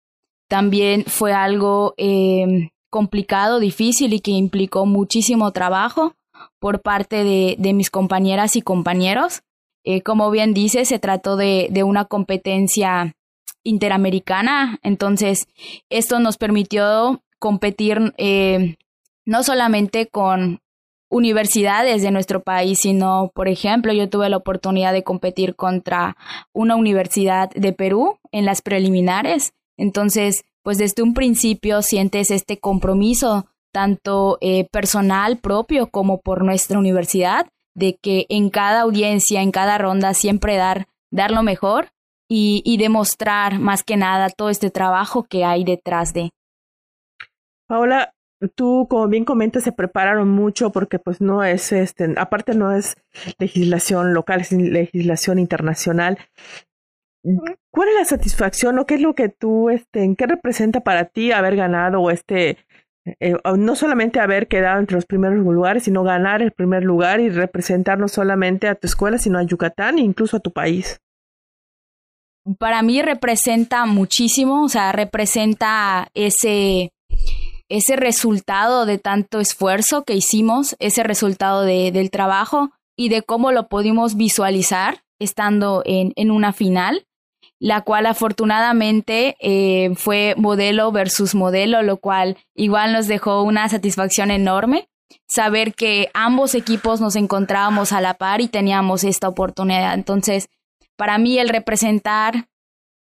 también 0.49 1.05
fue 1.05 1.31
algo 1.31 1.93
em, 1.95 2.71
complicado, 2.89 3.61
difícil 3.61 4.11
y 4.11 4.19
que 4.19 4.31
implicó 4.31 4.85
muchísimo 4.85 5.51
trabajo 5.51 6.13
por 6.59 6.81
parte 6.81 7.23
de, 7.23 7.55
de 7.57 7.71
mis 7.71 7.89
compañeras 7.89 8.57
y 8.57 8.61
compañeros. 8.61 9.43
Eh, 9.85 10.01
como 10.01 10.29
bien 10.29 10.53
dice, 10.53 10.85
se 10.85 10.99
trató 10.99 11.35
de, 11.35 11.67
de 11.71 11.83
una 11.83 12.05
competencia 12.05 13.15
interamericana. 13.63 14.79
Entonces, 14.83 15.47
esto 15.89 16.19
nos 16.19 16.37
permitió 16.37 17.23
competir 17.39 18.13
eh, 18.17 18.77
no 19.25 19.43
solamente 19.43 20.07
con 20.07 20.61
universidades 21.09 22.01
de 22.01 22.11
nuestro 22.11 22.41
país, 22.41 22.79
sino, 22.79 23.31
por 23.35 23.49
ejemplo, 23.49 23.91
yo 23.91 24.09
tuve 24.09 24.29
la 24.29 24.37
oportunidad 24.37 24.93
de 24.93 25.03
competir 25.03 25.55
contra 25.55 26.15
una 26.53 26.75
universidad 26.75 27.49
de 27.49 27.73
Perú 27.73 28.17
en 28.31 28.45
las 28.45 28.61
preliminares. 28.61 29.53
Entonces, 29.77 30.45
pues 30.63 30.77
desde 30.77 31.03
un 31.03 31.13
principio 31.13 31.81
sientes 31.81 32.31
este 32.31 32.59
compromiso, 32.59 33.45
tanto 33.73 34.37
eh, 34.41 34.67
personal 34.71 35.37
propio 35.37 35.87
como 35.87 36.21
por 36.21 36.45
nuestra 36.45 36.79
universidad, 36.79 37.47
de 37.73 37.97
que 38.01 38.25
en 38.29 38.49
cada 38.49 38.81
audiencia, 38.81 39.41
en 39.41 39.51
cada 39.51 39.77
ronda, 39.77 40.13
siempre 40.13 40.55
dar, 40.55 40.87
dar 41.09 41.31
lo 41.31 41.43
mejor 41.43 41.91
y, 42.33 42.77
demostrar 42.77 43.59
más 43.59 43.83
que 43.83 43.97
nada 43.97 44.29
todo 44.29 44.49
este 44.49 44.69
trabajo 44.69 45.23
que 45.23 45.43
hay 45.43 45.65
detrás 45.65 46.13
de. 46.13 46.29
Paola, 47.67 48.13
tú 48.55 48.87
como 48.89 49.09
bien 49.09 49.25
comentas 49.25 49.63
se 49.63 49.73
prepararon 49.73 50.29
mucho 50.29 50.71
porque 50.71 50.97
pues 50.97 51.19
no 51.19 51.43
es 51.43 51.71
este 51.73 52.13
aparte 52.17 52.55
no 52.55 52.71
es 52.71 52.95
legislación 53.37 54.13
local 54.13 54.41
es 54.41 54.51
legislación 54.51 55.37
internacional 55.37 56.17
¿cuál 57.69 57.89
es 57.89 57.95
la 57.95 58.05
satisfacción 58.05 58.79
o 58.79 58.87
qué 58.87 58.95
es 58.95 59.01
lo 59.01 59.13
que 59.13 59.29
tú 59.29 59.69
este 59.69 60.03
en 60.03 60.15
qué 60.15 60.25
representa 60.25 60.79
para 60.79 61.05
ti 61.05 61.31
haber 61.31 61.55
ganado 61.55 62.09
este 62.09 62.57
Eh, 63.19 63.33
no 63.57 63.75
solamente 63.75 64.19
haber 64.19 64.47
quedado 64.47 64.79
entre 64.79 64.93
los 64.95 65.07
primeros 65.07 65.39
lugares, 65.39 65.85
sino 65.85 66.03
ganar 66.03 66.43
el 66.43 66.51
primer 66.51 66.83
lugar 66.83 67.19
y 67.19 67.29
representar 67.29 67.97
no 67.97 68.07
solamente 68.07 68.67
a 68.67 68.75
tu 68.75 68.85
escuela, 68.85 69.17
sino 69.17 69.39
a 69.39 69.43
Yucatán 69.43 69.97
e 69.97 70.01
incluso 70.01 70.37
a 70.37 70.39
tu 70.39 70.51
país. 70.51 71.01
Para 72.57 72.81
mí 72.81 73.01
representa 73.01 73.85
muchísimo, 73.85 74.63
o 74.63 74.69
sea, 74.69 74.91
representa 74.91 76.09
ese, 76.13 76.91
ese 77.69 77.95
resultado 77.95 78.85
de 78.85 78.97
tanto 78.97 79.39
esfuerzo 79.39 80.03
que 80.03 80.15
hicimos, 80.15 80.75
ese 80.79 81.03
resultado 81.03 81.63
de, 81.63 81.91
del 81.91 82.09
trabajo 82.09 82.71
y 82.97 83.09
de 83.09 83.21
cómo 83.21 83.51
lo 83.51 83.67
pudimos 83.67 84.15
visualizar 84.15 85.03
estando 85.19 85.83
en, 85.85 86.13
en 86.15 86.31
una 86.31 86.53
final 86.53 87.05
la 87.61 87.81
cual 87.81 88.07
afortunadamente 88.07 89.35
eh, 89.39 89.91
fue 89.95 90.33
modelo 90.35 90.91
versus 90.91 91.35
modelo, 91.35 91.83
lo 91.83 91.97
cual 91.97 92.37
igual 92.55 92.91
nos 92.91 93.07
dejó 93.07 93.43
una 93.43 93.69
satisfacción 93.69 94.31
enorme 94.31 94.89
saber 95.27 95.75
que 95.75 96.09
ambos 96.15 96.55
equipos 96.55 97.01
nos 97.01 97.15
encontrábamos 97.15 97.93
a 97.93 98.01
la 98.01 98.15
par 98.15 98.41
y 98.41 98.47
teníamos 98.47 99.03
esta 99.03 99.27
oportunidad. 99.27 99.93
Entonces, 99.93 100.49
para 101.01 101.17
mí 101.17 101.39
el 101.39 101.49
representar 101.49 102.47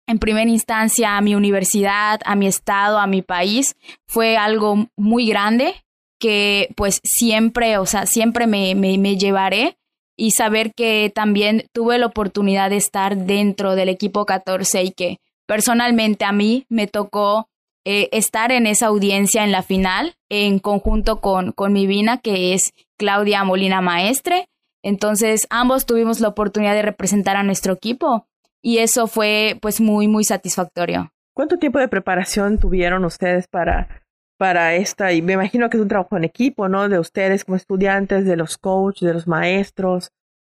en 0.05 0.19
primera 0.19 0.47
instancia 0.47 1.17
a 1.17 1.21
mi 1.21 1.33
universidad, 1.33 2.19
a 2.25 2.35
mi 2.35 2.45
estado, 2.45 2.99
a 2.99 3.07
mi 3.07 3.23
país, 3.23 3.75
fue 4.05 4.37
algo 4.37 4.85
muy 4.95 5.27
grande 5.27 5.73
que 6.19 6.69
pues 6.75 7.01
siempre, 7.03 7.79
o 7.79 7.87
sea, 7.87 8.05
siempre 8.05 8.45
me, 8.45 8.75
me, 8.75 9.17
llevaré 9.17 9.79
y 10.15 10.29
saber 10.29 10.75
que 10.75 11.11
también 11.15 11.65
tuve 11.73 11.97
la 11.97 12.05
oportunidad 12.05 12.69
de 12.69 12.77
estar 12.77 13.17
dentro 13.17 13.73
del 13.73 13.89
equipo 13.89 14.27
14 14.27 14.83
y 14.83 14.91
que 14.91 15.17
personalmente 15.47 16.23
a 16.23 16.31
mí 16.31 16.67
me 16.69 16.85
tocó 16.85 17.49
eh, 17.83 18.09
estar 18.11 18.51
en 18.51 18.67
esa 18.67 18.85
audiencia 18.85 19.43
en 19.43 19.51
la 19.51 19.63
final 19.63 20.13
en 20.29 20.59
conjunto 20.59 21.19
con, 21.19 21.51
con 21.51 21.73
mi 21.73 21.87
vina, 21.87 22.19
que 22.19 22.53
es 22.53 22.73
Claudia 22.95 23.43
Molina 23.43 23.81
Maestre. 23.81 24.49
Entonces 24.83 25.47
ambos 25.49 25.85
tuvimos 25.85 26.19
la 26.19 26.29
oportunidad 26.29 26.73
de 26.73 26.81
representar 26.81 27.35
a 27.35 27.43
nuestro 27.43 27.73
equipo 27.73 28.27
y 28.61 28.79
eso 28.79 29.07
fue 29.07 29.57
pues 29.61 29.81
muy, 29.81 30.07
muy 30.07 30.23
satisfactorio. 30.23 31.11
¿Cuánto 31.33 31.57
tiempo 31.57 31.79
de 31.79 31.87
preparación 31.87 32.57
tuvieron 32.57 33.05
ustedes 33.05 33.47
para, 33.47 34.01
para 34.37 34.75
esta, 34.75 35.13
y 35.13 35.21
me 35.21 35.33
imagino 35.33 35.69
que 35.69 35.77
es 35.77 35.83
un 35.83 35.89
trabajo 35.89 36.17
en 36.17 36.23
equipo, 36.23 36.67
¿no? 36.67 36.89
De 36.89 36.99
ustedes 36.99 37.45
como 37.45 37.55
estudiantes, 37.55 38.25
de 38.25 38.35
los 38.35 38.57
coaches, 38.57 39.07
de 39.07 39.13
los 39.13 39.27
maestros. 39.27 40.11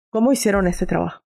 ¿Cómo 0.10 0.32
hicieron 0.32 0.68
este 0.68 0.86
trabajo? 0.86 1.22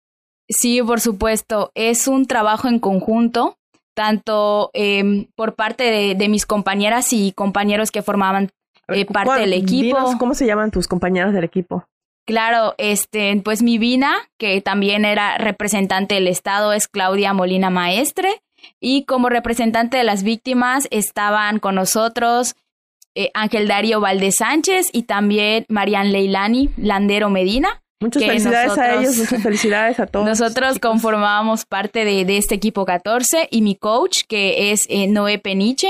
Sí, 0.48 0.82
por 0.82 1.00
supuesto. 1.00 1.70
Es 1.74 2.08
un 2.08 2.26
trabajo 2.26 2.68
en 2.68 2.78
conjunto, 2.78 3.58
tanto 3.94 4.70
em, 4.72 5.26
por 5.34 5.54
parte 5.54 6.14
de, 6.14 6.28
mis 6.28 6.46
compañeras 6.46 7.12
y 7.12 7.32
compañeros 7.32 7.90
que 7.90 8.02
formaban 8.02 8.50
eh, 8.88 9.04
parte 9.04 9.40
del 9.40 9.52
equipo. 9.52 10.16
¿Cómo 10.18 10.34
se 10.34 10.46
llaman 10.46 10.70
tus 10.70 10.88
compañeros 10.88 11.34
del 11.34 11.44
equipo? 11.44 11.84
Claro, 12.28 12.74
este, 12.76 13.40
pues 13.42 13.62
mi 13.62 13.78
Vina, 13.78 14.14
que 14.36 14.60
también 14.60 15.06
era 15.06 15.38
representante 15.38 16.16
del 16.16 16.28
Estado, 16.28 16.74
es 16.74 16.86
Claudia 16.86 17.32
Molina 17.32 17.70
Maestre. 17.70 18.42
Y 18.78 19.06
como 19.06 19.30
representante 19.30 19.96
de 19.96 20.04
las 20.04 20.22
víctimas 20.22 20.88
estaban 20.90 21.58
con 21.58 21.74
nosotros 21.74 22.54
eh, 23.14 23.30
Ángel 23.32 23.66
Darío 23.66 24.02
Valdés 24.02 24.36
Sánchez 24.36 24.90
y 24.92 25.04
también 25.04 25.64
Marian 25.70 26.12
Leilani 26.12 26.68
Landero 26.76 27.30
Medina. 27.30 27.82
Muchas 27.98 28.22
felicidades 28.22 28.76
a 28.76 28.96
ellos, 28.96 29.16
muchas 29.16 29.42
felicidades 29.42 29.98
a 29.98 30.06
todos. 30.08 30.26
Nosotros 30.26 30.78
conformábamos 30.80 31.64
parte 31.64 32.04
de, 32.04 32.36
este 32.36 32.56
equipo 32.56 32.84
14 32.84 33.48
y 33.50 33.62
mi 33.62 33.74
coach, 33.74 34.24
que 34.28 34.70
es 34.70 34.84
eh, 34.90 35.06
Noé 35.06 35.38
Peniche, 35.38 35.88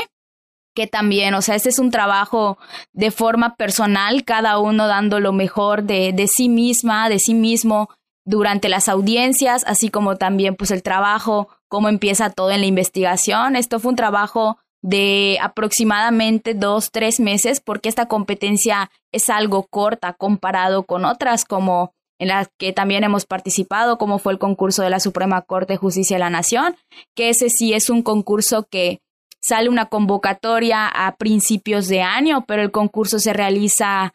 que 0.78 0.86
también, 0.86 1.34
o 1.34 1.42
sea, 1.42 1.56
este 1.56 1.70
es 1.70 1.80
un 1.80 1.90
trabajo 1.90 2.56
de 2.92 3.10
forma 3.10 3.56
personal, 3.56 4.22
cada 4.22 4.60
uno 4.60 4.86
dando 4.86 5.18
lo 5.18 5.32
mejor 5.32 5.82
de, 5.82 6.12
de 6.12 6.28
sí 6.28 6.48
misma, 6.48 7.08
de 7.08 7.18
sí 7.18 7.34
mismo 7.34 7.90
durante 8.24 8.68
las 8.68 8.88
audiencias, 8.88 9.64
así 9.66 9.88
como 9.88 10.18
también 10.18 10.54
pues 10.54 10.70
el 10.70 10.84
trabajo 10.84 11.48
cómo 11.66 11.88
empieza 11.88 12.30
todo 12.30 12.52
en 12.52 12.60
la 12.60 12.68
investigación. 12.68 13.56
Esto 13.56 13.80
fue 13.80 13.90
un 13.90 13.96
trabajo 13.96 14.58
de 14.80 15.38
aproximadamente 15.42 16.54
dos, 16.54 16.92
tres 16.92 17.18
meses, 17.18 17.60
porque 17.60 17.88
esta 17.88 18.06
competencia 18.06 18.88
es 19.12 19.30
algo 19.30 19.66
corta 19.68 20.12
comparado 20.12 20.84
con 20.84 21.04
otras 21.04 21.44
como 21.44 21.92
en 22.20 22.28
las 22.28 22.50
que 22.56 22.72
también 22.72 23.02
hemos 23.02 23.26
participado, 23.26 23.98
como 23.98 24.20
fue 24.20 24.32
el 24.32 24.38
concurso 24.38 24.84
de 24.84 24.90
la 24.90 25.00
Suprema 25.00 25.42
Corte 25.42 25.72
de 25.72 25.78
Justicia 25.78 26.14
de 26.14 26.20
la 26.20 26.30
Nación, 26.30 26.76
que 27.16 27.30
ese 27.30 27.50
sí 27.50 27.72
es 27.72 27.90
un 27.90 28.02
concurso 28.02 28.68
que 28.70 29.00
sale 29.40 29.68
una 29.68 29.86
convocatoria 29.86 30.86
a 30.86 31.16
principios 31.16 31.88
de 31.88 32.02
año, 32.02 32.44
pero 32.46 32.62
el 32.62 32.70
concurso 32.70 33.18
se 33.18 33.32
realiza 33.32 34.14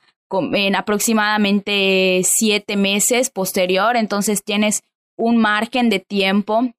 en 0.53 0.75
aproximadamente 0.75 2.21
siete 2.23 2.75
meses 2.75 3.29
posterior, 3.29 3.95
entonces 3.95 4.43
tienes 4.43 4.81
un 5.17 5.38
margen 5.38 5.89
de 5.89 5.99
tiempo 5.99 6.71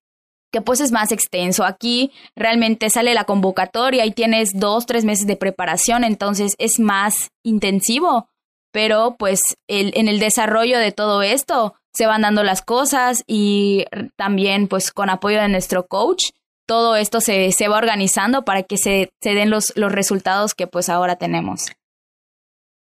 que 0.52 0.60
pues 0.60 0.80
es 0.80 0.92
más 0.92 1.12
extenso. 1.12 1.64
Aquí 1.64 2.12
realmente 2.36 2.90
sale 2.90 3.14
la 3.14 3.24
convocatoria 3.24 4.06
y 4.06 4.12
tienes 4.12 4.58
dos, 4.58 4.86
tres 4.86 5.04
meses 5.04 5.26
de 5.26 5.36
preparación, 5.36 6.04
entonces 6.04 6.54
es 6.58 6.78
más 6.78 7.30
intensivo, 7.42 8.28
pero 8.72 9.16
pues 9.18 9.56
en 9.68 10.08
el 10.08 10.18
desarrollo 10.20 10.78
de 10.78 10.92
todo 10.92 11.22
esto 11.22 11.74
se 11.92 12.06
van 12.06 12.22
dando 12.22 12.42
las 12.42 12.62
cosas 12.62 13.22
y 13.26 13.84
también 14.16 14.68
pues 14.68 14.90
con 14.90 15.10
apoyo 15.10 15.40
de 15.40 15.48
nuestro 15.48 15.86
coach, 15.86 16.30
todo 16.66 16.96
esto 16.96 17.20
se, 17.20 17.52
se 17.52 17.68
va 17.68 17.78
organizando 17.78 18.44
para 18.44 18.62
que 18.62 18.76
se, 18.76 19.10
se 19.20 19.34
den 19.34 19.50
los, 19.50 19.76
los 19.76 19.92
resultados 19.92 20.54
que 20.54 20.66
pues 20.66 20.88
ahora 20.88 21.16
tenemos. 21.16 21.72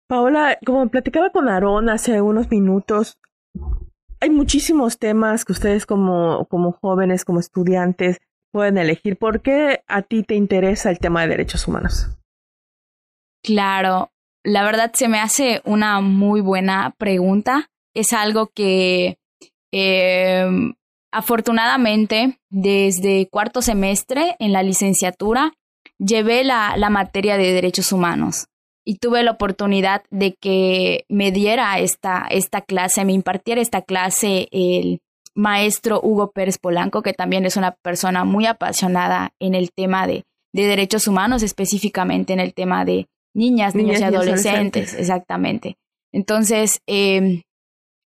Paola, 0.08 0.58
como 0.64 0.88
platicaba 0.88 1.30
con 1.30 1.48
Aarón 1.48 1.88
hace 1.88 2.20
unos 2.20 2.50
minutos, 2.50 3.18
hay 4.20 4.30
muchísimos 4.30 4.98
temas 4.98 5.44
que 5.44 5.52
ustedes 5.52 5.86
como, 5.86 6.46
como 6.46 6.72
jóvenes, 6.72 7.24
como 7.24 7.40
estudiantes, 7.40 8.20
pueden 8.52 8.78
elegir. 8.78 9.16
¿Por 9.16 9.40
qué 9.40 9.82
a 9.86 10.02
ti 10.02 10.22
te 10.22 10.34
interesa 10.34 10.90
el 10.90 10.98
tema 10.98 11.22
de 11.22 11.28
derechos 11.28 11.66
humanos? 11.66 12.16
Claro, 13.42 14.12
la 14.44 14.62
verdad 14.64 14.92
se 14.94 15.08
me 15.08 15.20
hace 15.20 15.60
una 15.64 16.00
muy 16.00 16.40
buena 16.40 16.94
pregunta. 16.96 17.70
Es 17.94 18.12
algo 18.12 18.46
que 18.46 19.18
em, 19.72 20.74
afortunadamente 21.14 22.38
desde 22.50 23.28
cuarto 23.30 23.62
semestre 23.62 24.34
en 24.40 24.52
la 24.52 24.64
licenciatura 24.64 25.52
llevé 25.98 26.42
la, 26.42 26.74
la 26.76 26.90
materia 26.90 27.36
de 27.36 27.52
derechos 27.52 27.92
humanos 27.92 28.48
y 28.84 28.96
tuve 28.96 29.22
la 29.22 29.30
oportunidad 29.30 30.02
de 30.10 30.34
que 30.34 31.04
me 31.08 31.30
diera 31.30 31.78
esta, 31.78 32.26
esta 32.28 32.62
clase, 32.62 33.04
me 33.04 33.12
impartiera 33.12 33.60
esta 33.60 33.80
clase 33.80 34.48
el 34.50 35.00
maestro 35.36 36.00
Hugo 36.02 36.32
Pérez 36.32 36.58
Polanco, 36.58 37.02
que 37.02 37.12
también 37.12 37.46
es 37.46 37.56
una 37.56 37.76
persona 37.82 38.24
muy 38.24 38.46
apasionada 38.46 39.32
en 39.38 39.54
el 39.54 39.70
tema 39.72 40.08
de, 40.08 40.24
de 40.52 40.66
derechos 40.66 41.06
humanos, 41.06 41.44
específicamente 41.44 42.32
en 42.32 42.40
el 42.40 42.54
tema 42.54 42.84
de 42.84 43.06
niñas, 43.34 43.76
niños 43.76 44.00
y 44.00 44.02
adolescentes, 44.02 44.94
exactamente. 44.94 45.76
Entonces, 46.12 46.80
eh, 46.88 47.42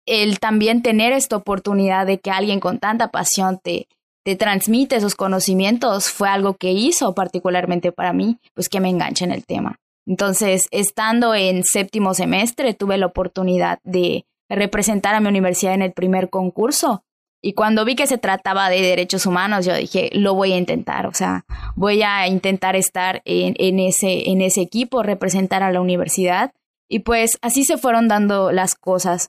el 0.07 0.38
también 0.38 0.83
tener 0.83 1.12
esta 1.12 1.37
oportunidad 1.37 2.07
de 2.07 2.19
que 2.19 2.31
alguien 2.31 2.61
con 2.61 2.79
tanta 2.79 3.09
pasión 3.09 3.59
te, 3.62 3.88
te 4.25 4.37
transmite 4.37 4.97
esos 4.97 5.14
conocimientos 5.14 6.09
fue 6.11 6.29
algo 6.29 6.55
que 6.55 6.73
hizo 6.73 7.14
particularmente 7.14 7.93
para 7.93 8.12
mí, 8.12 8.38
pues 8.55 8.69
que 8.69 8.81
me 8.81 8.88
enganche 8.88 9.25
en 9.25 9.33
el 9.33 9.45
tema. 9.45 9.79
Entonces, 10.07 10.69
estando 10.71 11.35
en 11.35 11.64
séptimo 11.64 12.14
semestre, 12.14 12.75
tuve 12.75 12.99
la 12.99 13.07
oportunidad 13.07 13.79
de 13.85 14.27
representar 14.49 15.14
a 15.14 15.21
mi 15.21 15.29
universidad 15.29 15.75
en 15.75 15.83
el 15.83 15.93
primer 15.93 16.31
concurso. 16.31 17.03
Y 17.43 17.53
cuando 17.53 17.85
vi 17.85 17.95
que 17.95 18.07
se 18.07 18.17
trataba 18.17 18.71
de 18.71 18.81
derechos 18.81 19.27
humanos, 19.27 19.67
yo 19.67 19.75
dije, 19.75 20.09
lo 20.14 20.35
voy 20.35 20.53
a 20.53 20.57
intentar, 20.57 21.07
o 21.07 21.12
sea, 21.12 21.45
voy 21.77 22.03
a 22.03 22.27
intentar 22.27 22.75
estar 22.75 23.21
en, 23.27 23.79
ese, 23.79 24.31
en 24.31 24.40
ese 24.40 24.62
equipo, 24.62 25.03
representar 25.03 25.62
a 25.62 25.71
la 25.71 25.83
universidad. 25.83 26.53
Y 26.88 27.01
pues 27.01 27.38
así 27.43 27.64
se 27.64 27.77
fueron 27.77 28.09
dando 28.09 28.51
las 28.51 28.75
cosas. 28.75 29.29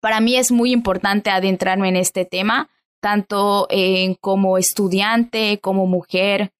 Para 0.00 0.20
mí 0.20 0.36
es 0.36 0.50
muy 0.50 0.72
importante 0.72 1.30
adentrarme 1.30 1.88
en 1.88 1.96
este 1.96 2.24
tema, 2.24 2.68
tanto 3.00 3.68
como 4.20 4.58
estudiante, 4.58 5.58
como 5.60 5.86
mujer, 5.86 6.52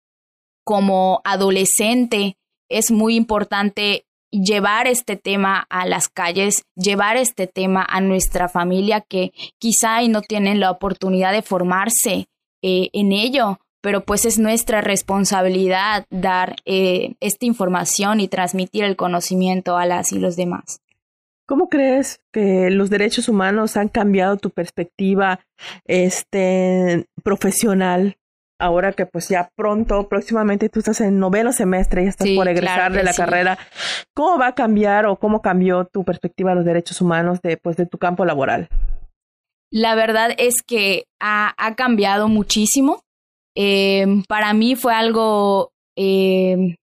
como 0.64 1.20
adolescente, 1.24 2.36
es 2.70 2.90
muy 2.90 3.16
importante 3.16 4.06
llevar 4.30 4.86
este 4.86 5.16
tema 5.16 5.66
a 5.68 5.86
las 5.86 6.08
calles, 6.08 6.62
llevar 6.76 7.16
este 7.16 7.46
tema 7.46 7.84
a 7.88 8.00
nuestra 8.00 8.48
familia 8.48 9.00
que 9.00 9.32
quizá 9.58 10.00
no 10.02 10.22
tienen 10.22 10.60
la 10.60 10.70
oportunidad 10.70 11.32
de 11.32 11.42
formarse 11.42 12.28
eh, 12.62 12.88
en 12.92 13.12
ello, 13.12 13.58
pero 13.80 14.04
pues 14.04 14.24
es 14.24 14.38
nuestra 14.38 14.80
responsabilidad 14.80 16.06
dar 16.10 16.56
eh, 16.64 17.14
esta 17.18 17.46
información 17.46 18.20
y 18.20 18.28
transmitir 18.28 18.84
el 18.84 18.96
conocimiento 18.96 19.76
a 19.76 19.86
las 19.86 20.12
y 20.12 20.18
los 20.18 20.36
demás. 20.36 20.80
¿Cómo 21.50 21.68
crees 21.68 22.20
que 22.32 22.70
los 22.70 22.90
derechos 22.90 23.28
humanos 23.28 23.76
han 23.76 23.88
cambiado 23.88 24.36
tu 24.36 24.50
perspectiva 24.50 25.40
este, 25.84 27.06
profesional 27.24 28.16
ahora 28.60 28.92
que 28.92 29.04
pues 29.04 29.28
ya 29.28 29.50
pronto, 29.56 30.08
próximamente 30.08 30.68
tú 30.68 30.78
estás 30.78 31.00
en 31.00 31.18
noveno 31.18 31.52
semestre 31.52 32.04
y 32.04 32.06
estás 32.06 32.28
por 32.36 32.46
egresar 32.46 32.92
de 32.92 33.02
la 33.02 33.12
carrera, 33.12 33.58
¿cómo 34.14 34.38
va 34.38 34.46
a 34.46 34.54
cambiar 34.54 35.06
o 35.06 35.16
cómo 35.16 35.42
cambió 35.42 35.86
tu 35.86 36.04
perspectiva 36.04 36.50
de 36.50 36.56
los 36.56 36.64
derechos 36.64 37.00
humanos 37.00 37.40
de, 37.42 37.56
pues, 37.56 37.76
de 37.76 37.86
tu 37.86 37.98
campo 37.98 38.24
laboral? 38.24 38.68
La 39.72 39.96
verdad 39.96 40.30
es 40.38 40.62
que 40.62 41.06
ha, 41.20 41.52
cambiado 41.76 42.28
muchísimo. 42.28 43.02
Eh, 43.56 44.06
para 44.28 44.52
mí 44.52 44.76
fue 44.76 44.94
algo 44.94 45.72
eh, 45.96 46.76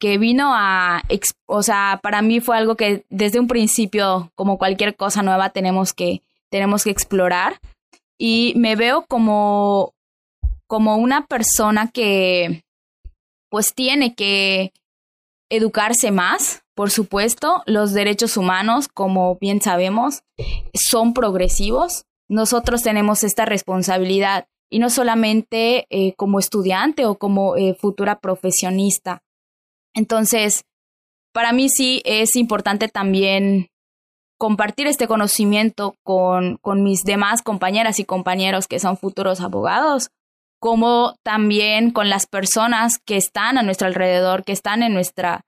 que 0.00 0.16
vino 0.16 0.52
a, 0.54 1.02
o 1.46 1.62
sea, 1.62 2.00
para 2.02 2.22
mí 2.22 2.40
fue 2.40 2.56
algo 2.56 2.74
que 2.74 3.04
desde 3.10 3.38
un 3.38 3.46
principio, 3.46 4.32
como 4.34 4.56
cualquier 4.56 4.96
cosa 4.96 5.22
nueva, 5.22 5.50
tenemos 5.50 5.92
que, 5.92 6.22
tenemos 6.48 6.84
que 6.84 6.90
explorar. 6.90 7.60
Y 8.18 8.54
me 8.56 8.76
veo 8.76 9.04
como, 9.06 9.92
como 10.66 10.96
una 10.96 11.26
persona 11.26 11.90
que, 11.92 12.64
pues, 13.50 13.74
tiene 13.74 14.14
que 14.14 14.72
educarse 15.50 16.10
más, 16.10 16.62
por 16.74 16.90
supuesto. 16.90 17.62
Los 17.66 17.92
derechos 17.92 18.38
humanos, 18.38 18.88
como 18.88 19.36
bien 19.36 19.60
sabemos, 19.60 20.22
son 20.72 21.12
progresivos. 21.12 22.06
Nosotros 22.26 22.82
tenemos 22.82 23.22
esta 23.22 23.44
responsabilidad 23.44 24.46
y 24.70 24.78
no 24.78 24.88
solamente 24.88 25.86
eh, 25.90 26.14
como 26.14 26.38
estudiante 26.38 27.04
o 27.04 27.16
como 27.16 27.56
eh, 27.56 27.74
futura 27.74 28.20
profesionista, 28.20 29.22
entonces, 29.94 30.64
para 31.32 31.52
mí 31.52 31.68
sí 31.68 32.02
es 32.04 32.36
importante 32.36 32.88
también 32.88 33.68
compartir 34.38 34.86
este 34.86 35.06
conocimiento 35.06 35.96
con, 36.02 36.56
con 36.56 36.82
mis 36.82 37.02
demás 37.02 37.42
compañeras 37.42 38.00
y 38.00 38.04
compañeros 38.04 38.66
que 38.66 38.78
son 38.78 38.96
futuros 38.96 39.40
abogados, 39.40 40.10
como 40.60 41.14
también 41.22 41.90
con 41.90 42.08
las 42.08 42.26
personas 42.26 42.98
que 42.98 43.16
están 43.16 43.58
a 43.58 43.62
nuestro 43.62 43.86
alrededor, 43.86 44.44
que 44.44 44.52
están 44.52 44.82
en 44.82 44.92
nuestra, 44.92 45.40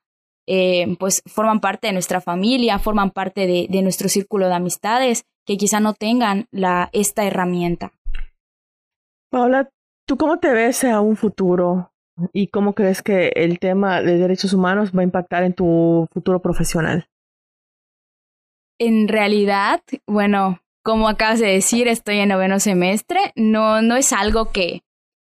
eh, 0.46 0.96
pues 0.98 1.22
forman 1.26 1.60
parte 1.60 1.86
de 1.86 1.92
nuestra 1.92 2.20
familia, 2.20 2.78
forman 2.78 3.10
parte 3.10 3.46
de, 3.46 3.82
nuestro 3.82 4.08
círculo 4.08 4.48
de 4.48 4.54
amistades, 4.54 5.24
que 5.46 5.56
quizá 5.56 5.80
no 5.80 5.94
tengan 5.94 6.46
la, 6.50 6.88
esta 6.92 7.24
herramienta. 7.24 7.92
Paola, 9.30 9.68
¿tú 10.06 10.16
cómo 10.16 10.38
te 10.38 10.52
ves 10.52 10.84
a 10.84 11.00
un 11.00 11.16
futuro? 11.16 11.91
¿Y 12.32 12.48
cómo 12.48 12.74
crees 12.74 13.02
que 13.02 13.32
el 13.36 13.58
tema 13.58 14.02
de 14.02 14.18
derechos 14.18 14.52
humanos 14.52 14.92
va 14.96 15.00
a 15.00 15.04
impactar 15.04 15.44
en 15.44 15.54
tu 15.54 16.06
futuro 16.12 16.40
profesional? 16.40 17.08
En 18.78 19.08
realidad, 19.08 19.80
bueno, 20.06 20.60
como 20.82 21.08
acabas 21.08 21.40
de 21.40 21.46
decir, 21.46 21.88
estoy 21.88 22.18
en 22.18 22.28
noveno 22.28 22.60
semestre. 22.60 23.32
No, 23.36 23.82
no 23.82 23.96
es 23.96 24.12
algo 24.12 24.50
que, 24.50 24.82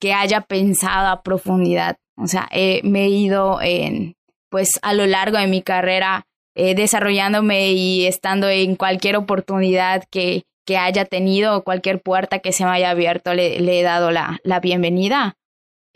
que 0.00 0.12
haya 0.12 0.42
pensado 0.42 1.08
a 1.08 1.22
profundidad. 1.22 1.96
O 2.16 2.26
sea, 2.26 2.48
me 2.82 3.04
he 3.04 3.08
ido 3.08 3.60
en, 3.62 4.16
pues 4.50 4.78
a 4.82 4.94
lo 4.94 5.06
largo 5.06 5.38
de 5.38 5.46
mi 5.46 5.62
carrera 5.62 6.26
eh, 6.54 6.74
desarrollándome 6.74 7.72
y 7.72 8.06
estando 8.06 8.48
en 8.48 8.76
cualquier 8.76 9.16
oportunidad 9.16 10.04
que, 10.10 10.44
que 10.66 10.78
haya 10.78 11.04
tenido, 11.04 11.62
cualquier 11.64 12.00
puerta 12.00 12.38
que 12.38 12.52
se 12.52 12.64
me 12.64 12.70
haya 12.70 12.90
abierto, 12.90 13.34
le, 13.34 13.60
le 13.60 13.80
he 13.80 13.82
dado 13.82 14.10
la, 14.10 14.40
la 14.42 14.60
bienvenida. 14.60 15.36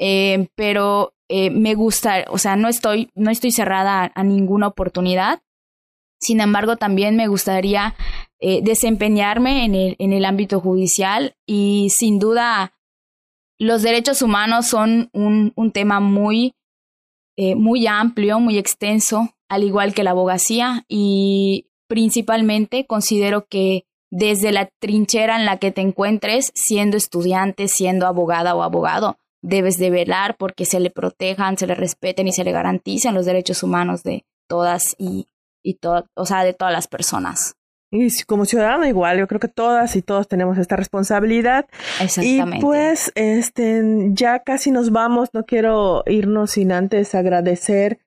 Eh, 0.02 0.48
pero 0.54 1.12
eh, 1.28 1.50
me 1.50 1.74
gusta, 1.74 2.24
o 2.30 2.38
sea, 2.38 2.56
no 2.56 2.68
estoy, 2.68 3.10
no 3.14 3.30
estoy 3.30 3.52
cerrada 3.52 4.10
a, 4.14 4.24
ninguna 4.24 4.66
oportunidad. 4.66 5.42
Sin 6.18 6.40
embargo, 6.40 6.76
también 6.76 7.16
me 7.16 7.28
gustaría 7.28 7.94
eh, 8.40 8.60
desempeñarme 8.62 9.66
en 9.66 9.74
el, 9.74 9.96
en 9.98 10.14
el 10.14 10.24
ámbito 10.24 10.58
judicial 10.58 11.36
y 11.46 11.88
sin 11.90 12.18
duda 12.18 12.72
los 13.58 13.82
derechos 13.82 14.22
humanos 14.22 14.66
son 14.66 15.10
un, 15.12 15.52
un 15.54 15.70
tema 15.70 16.00
muy, 16.00 16.54
muy 17.56 17.86
amplio, 17.86 18.38
muy 18.38 18.58
extenso, 18.58 19.34
al 19.48 19.64
igual 19.64 19.94
que 19.94 20.02
la 20.02 20.10
abogacía 20.10 20.84
y 20.88 21.70
principalmente 21.88 22.86
considero 22.86 23.46
que 23.46 23.84
desde 24.10 24.52
la 24.52 24.68
trinchera 24.78 25.36
en 25.36 25.46
la 25.46 25.56
que 25.56 25.70
te 25.70 25.80
encuentres, 25.80 26.52
siendo 26.54 26.98
estudiante, 26.98 27.66
siendo 27.68 28.06
abogada 28.06 28.54
o 28.54 28.62
abogado, 28.62 29.16
debes 29.42 29.78
de 29.78 29.90
velar 29.90 30.36
porque 30.36 30.64
se 30.64 30.80
le 30.80 30.90
protejan, 30.90 31.56
se 31.56 31.66
le 31.66 31.74
respeten 31.74 32.28
y 32.28 32.32
se 32.32 32.44
le 32.44 32.52
garanticen 32.52 33.14
los 33.14 33.26
derechos 33.26 33.62
humanos 33.62 34.02
de 34.02 34.24
todas 34.48 34.94
y, 34.98 35.28
y 35.62 35.78
o 36.14 36.26
sea, 36.26 36.44
de 36.44 36.54
todas 36.54 36.72
las 36.72 36.88
personas. 36.88 37.54
Y 37.92 38.08
como 38.22 38.44
ciudadano 38.44 38.86
igual, 38.86 39.18
yo 39.18 39.26
creo 39.26 39.40
que 39.40 39.48
todas 39.48 39.96
y 39.96 40.02
todos 40.02 40.28
tenemos 40.28 40.58
esta 40.58 40.76
responsabilidad. 40.76 41.66
Exactamente. 42.00 42.58
Y 42.58 42.60
pues, 42.60 43.10
este, 43.16 43.82
ya 44.12 44.40
casi 44.40 44.70
nos 44.70 44.90
vamos, 44.90 45.30
no 45.32 45.44
quiero 45.44 46.04
irnos 46.06 46.52
sin 46.52 46.70
antes 46.70 47.16
agradecer 47.16 47.98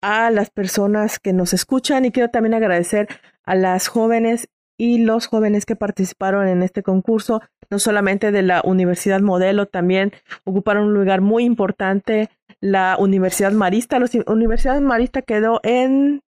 a 0.00 0.30
las 0.30 0.48
personas 0.48 1.18
que 1.18 1.34
nos 1.34 1.52
escuchan 1.52 2.06
y 2.06 2.12
quiero 2.12 2.30
también 2.30 2.54
agradecer 2.54 3.08
a 3.44 3.54
las 3.54 3.88
jóvenes 3.88 4.48
y 4.78 4.98
los 4.98 5.26
jóvenes 5.26 5.64
que 5.66 5.76
participaron 5.76 6.48
en 6.48 6.62
este 6.62 6.82
concurso, 6.82 7.40
no 7.70 7.78
solamente 7.78 8.30
de 8.30 8.42
la 8.42 8.62
Universidad 8.64 9.20
Modelo, 9.20 9.66
también 9.66 10.12
ocuparon 10.44 10.88
un 10.88 10.94
lugar 10.94 11.20
muy 11.20 11.44
importante 11.44 12.28
la 12.60 12.96
Universidad 12.98 13.52
Marista. 13.52 13.98
La 13.98 14.08
Universidad 14.26 14.80
Marista 14.80 15.22
quedó 15.22 15.60
en... 15.62 16.22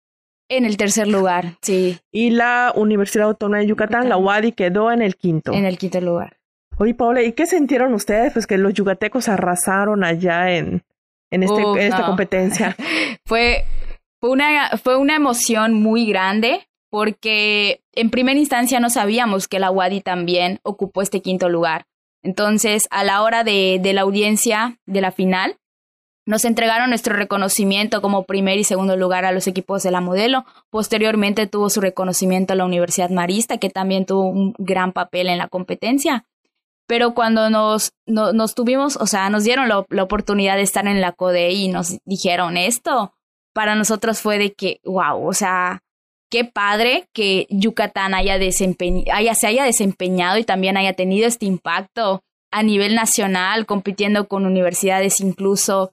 En 0.50 0.64
el 0.64 0.78
tercer 0.78 1.08
lugar, 1.08 1.56
sí. 1.60 1.98
Y 2.10 2.30
la 2.30 2.72
Universidad 2.74 3.26
Autónoma 3.26 3.58
de 3.58 3.66
Yucatán, 3.66 4.08
la 4.08 4.16
UADI, 4.16 4.52
quedó 4.52 4.90
en 4.90 5.02
el 5.02 5.16
quinto. 5.16 5.52
En 5.52 5.66
el 5.66 5.76
quinto 5.76 6.00
lugar. 6.00 6.38
Oye, 6.78 6.94
Paula, 6.94 7.22
¿y 7.22 7.32
qué 7.32 7.44
sintieron 7.46 7.92
ustedes? 7.92 8.32
Pues 8.32 8.46
que 8.46 8.56
los 8.56 8.72
yucatecos 8.72 9.28
arrasaron 9.28 10.04
allá 10.04 10.52
en, 10.52 10.84
en, 11.30 11.42
este, 11.42 11.60
en 11.60 11.78
esta 11.78 12.06
competencia. 12.06 12.76
fue, 13.26 13.64
fue, 14.20 14.30
una, 14.30 14.70
fue 14.82 14.96
una 14.96 15.16
emoción 15.16 15.74
muy 15.74 16.06
grande 16.06 16.67
porque 16.90 17.82
en 17.92 18.10
primera 18.10 18.38
instancia 18.38 18.80
no 18.80 18.90
sabíamos 18.90 19.48
que 19.48 19.58
la 19.58 19.70
UADI 19.70 20.00
también 20.00 20.60
ocupó 20.62 21.02
este 21.02 21.20
quinto 21.20 21.48
lugar. 21.48 21.86
Entonces, 22.22 22.88
a 22.90 23.04
la 23.04 23.22
hora 23.22 23.44
de, 23.44 23.78
de 23.80 23.92
la 23.92 24.02
audiencia 24.02 24.78
de 24.86 25.00
la 25.00 25.12
final, 25.12 25.56
nos 26.28 26.44
entregaron 26.44 26.90
nuestro 26.90 27.16
reconocimiento 27.16 28.02
como 28.02 28.24
primer 28.24 28.58
y 28.58 28.64
segundo 28.64 28.98
lugar 28.98 29.24
a 29.24 29.32
los 29.32 29.46
equipos 29.46 29.82
de 29.82 29.90
la 29.90 30.02
modelo. 30.02 30.44
Posteriormente 30.68 31.46
tuvo 31.46 31.70
su 31.70 31.80
reconocimiento 31.80 32.52
a 32.52 32.56
la 32.56 32.66
Universidad 32.66 33.08
Marista, 33.08 33.56
que 33.56 33.70
también 33.70 34.04
tuvo 34.04 34.24
un 34.24 34.54
gran 34.58 34.92
papel 34.92 35.30
en 35.30 35.38
la 35.38 35.48
competencia. 35.48 36.26
Pero 36.86 37.14
cuando 37.14 37.48
nos, 37.48 37.92
nos 38.06 38.54
tuvimos, 38.54 38.96
o 38.96 39.06
sea, 39.06 39.30
nos 39.30 39.44
dieron 39.44 39.68
la 39.68 40.02
oportunidad 40.02 40.56
de 40.56 40.62
estar 40.62 40.86
en 40.86 41.00
la 41.00 41.12
CODE 41.12 41.52
y 41.52 41.68
nos 41.68 41.96
dijeron 42.04 42.58
esto, 42.58 43.14
para 43.54 43.74
nosotros 43.74 44.20
fue 44.20 44.38
de 44.38 44.52
que, 44.52 44.80
wow, 44.84 45.26
o 45.26 45.32
sea, 45.32 45.82
qué 46.30 46.44
padre 46.44 47.08
que 47.12 47.46
Yucatán 47.50 48.14
haya, 48.14 48.38
haya, 49.12 49.34
se 49.34 49.46
haya 49.46 49.64
desempeñado 49.64 50.38
y 50.38 50.44
también 50.44 50.76
haya 50.76 50.92
tenido 50.92 51.26
este 51.26 51.46
impacto 51.46 52.22
a 52.50 52.62
nivel 52.62 52.94
nacional, 52.94 53.66
compitiendo 53.66 54.26
con 54.28 54.46
universidades 54.46 55.20
incluso 55.20 55.92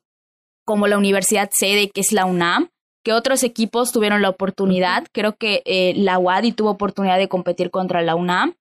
como 0.65 0.87
la 0.87 0.97
universidad 0.97 1.49
sede, 1.53 1.89
que 1.89 2.01
es 2.01 2.11
la 2.11 2.25
UNAM, 2.25 2.69
que 3.03 3.13
otros 3.13 3.43
equipos 3.43 3.91
tuvieron 3.91 4.21
la 4.21 4.29
oportunidad. 4.29 5.05
Creo 5.11 5.35
que 5.35 5.61
eh, 5.65 5.93
la 5.95 6.17
UADI 6.17 6.53
tuvo 6.53 6.71
oportunidad 6.71 7.17
de 7.17 7.27
competir 7.27 7.69
contra 7.69 8.01
la 8.01 8.15
UNAM 8.15 8.55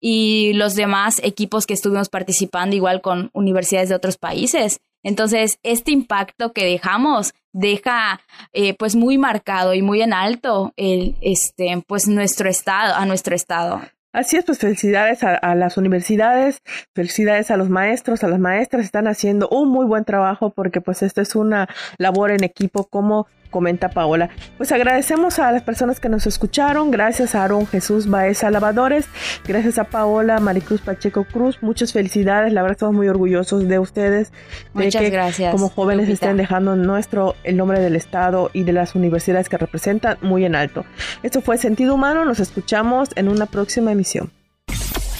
y 0.00 0.52
los 0.54 0.74
demás 0.74 1.20
equipos 1.22 1.64
que 1.66 1.74
estuvimos 1.74 2.08
participando 2.08 2.74
igual 2.74 3.00
con 3.00 3.30
universidades 3.32 3.88
de 3.88 3.94
otros 3.94 4.18
países. 4.18 4.80
Entonces, 5.04 5.58
este 5.62 5.92
impacto 5.92 6.52
que 6.52 6.64
dejamos 6.64 7.34
deja 7.54 8.20
eh, 8.52 8.74
pues 8.74 8.96
muy 8.96 9.16
marcado 9.16 9.72
y 9.72 9.80
muy 9.80 10.02
en 10.02 10.12
alto 10.12 10.74
el, 10.76 11.16
este, 11.22 11.82
pues 11.86 12.06
nuestro 12.06 12.50
estado, 12.50 12.94
a 12.94 13.06
nuestro 13.06 13.34
estado. 13.34 13.80
Así 14.12 14.36
es, 14.36 14.44
pues 14.44 14.58
felicidades 14.58 15.24
a, 15.24 15.34
a, 15.34 15.54
las 15.56 15.76
universidades, 15.76 16.62
felicidades 16.94 17.50
a 17.50 17.56
los 17.56 17.68
maestros, 17.68 18.22
a 18.22 18.28
las 18.28 18.38
maestras, 18.38 18.84
están 18.84 19.08
haciendo 19.08 19.48
un 19.48 19.70
muy 19.70 19.86
buen 19.86 20.04
trabajo 20.04 20.50
porque 20.50 20.80
pues 20.80 21.02
esto 21.02 21.20
es 21.20 21.34
una 21.34 21.68
labor 21.98 22.30
en 22.30 22.44
equipo 22.44 22.84
como 22.84 23.26
comenta 23.54 23.88
Paola. 23.88 24.30
Pues 24.56 24.72
agradecemos 24.72 25.38
a 25.38 25.52
las 25.52 25.62
personas 25.62 26.00
que 26.00 26.08
nos 26.08 26.26
escucharon, 26.26 26.90
gracias 26.90 27.36
a 27.36 27.44
Aaron 27.44 27.68
Jesús 27.68 28.10
Baeza 28.10 28.50
Lavadores, 28.50 29.06
gracias 29.46 29.78
a 29.78 29.84
Paola 29.84 30.40
Maricruz 30.40 30.80
Pacheco 30.80 31.22
Cruz, 31.22 31.58
muchas 31.60 31.92
felicidades, 31.92 32.52
la 32.52 32.62
verdad 32.62 32.74
estamos 32.74 32.96
muy 32.96 33.06
orgullosos 33.06 33.68
de 33.68 33.78
ustedes, 33.78 34.32
de 34.74 34.88
que 34.88 35.08
gracias, 35.08 35.52
como 35.52 35.68
jóvenes 35.68 36.08
estén 36.08 36.36
dejando 36.36 36.74
nuestro, 36.74 37.36
el 37.44 37.56
nombre 37.56 37.78
del 37.78 37.94
Estado 37.94 38.50
y 38.52 38.64
de 38.64 38.72
las 38.72 38.96
universidades 38.96 39.48
que 39.48 39.56
representan 39.56 40.18
muy 40.20 40.44
en 40.44 40.56
alto. 40.56 40.84
Esto 41.22 41.40
fue 41.40 41.56
Sentido 41.56 41.94
Humano, 41.94 42.24
nos 42.24 42.40
escuchamos 42.40 43.10
en 43.14 43.28
una 43.28 43.46
próxima 43.46 43.92
emisión. 43.92 44.32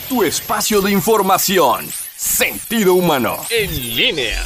Tu 0.08 0.24
espacio 0.24 0.82
de 0.82 0.90
información, 0.90 1.86
Sentido 2.16 2.94
Humano, 2.94 3.36
en 3.48 3.94
línea. 3.94 4.42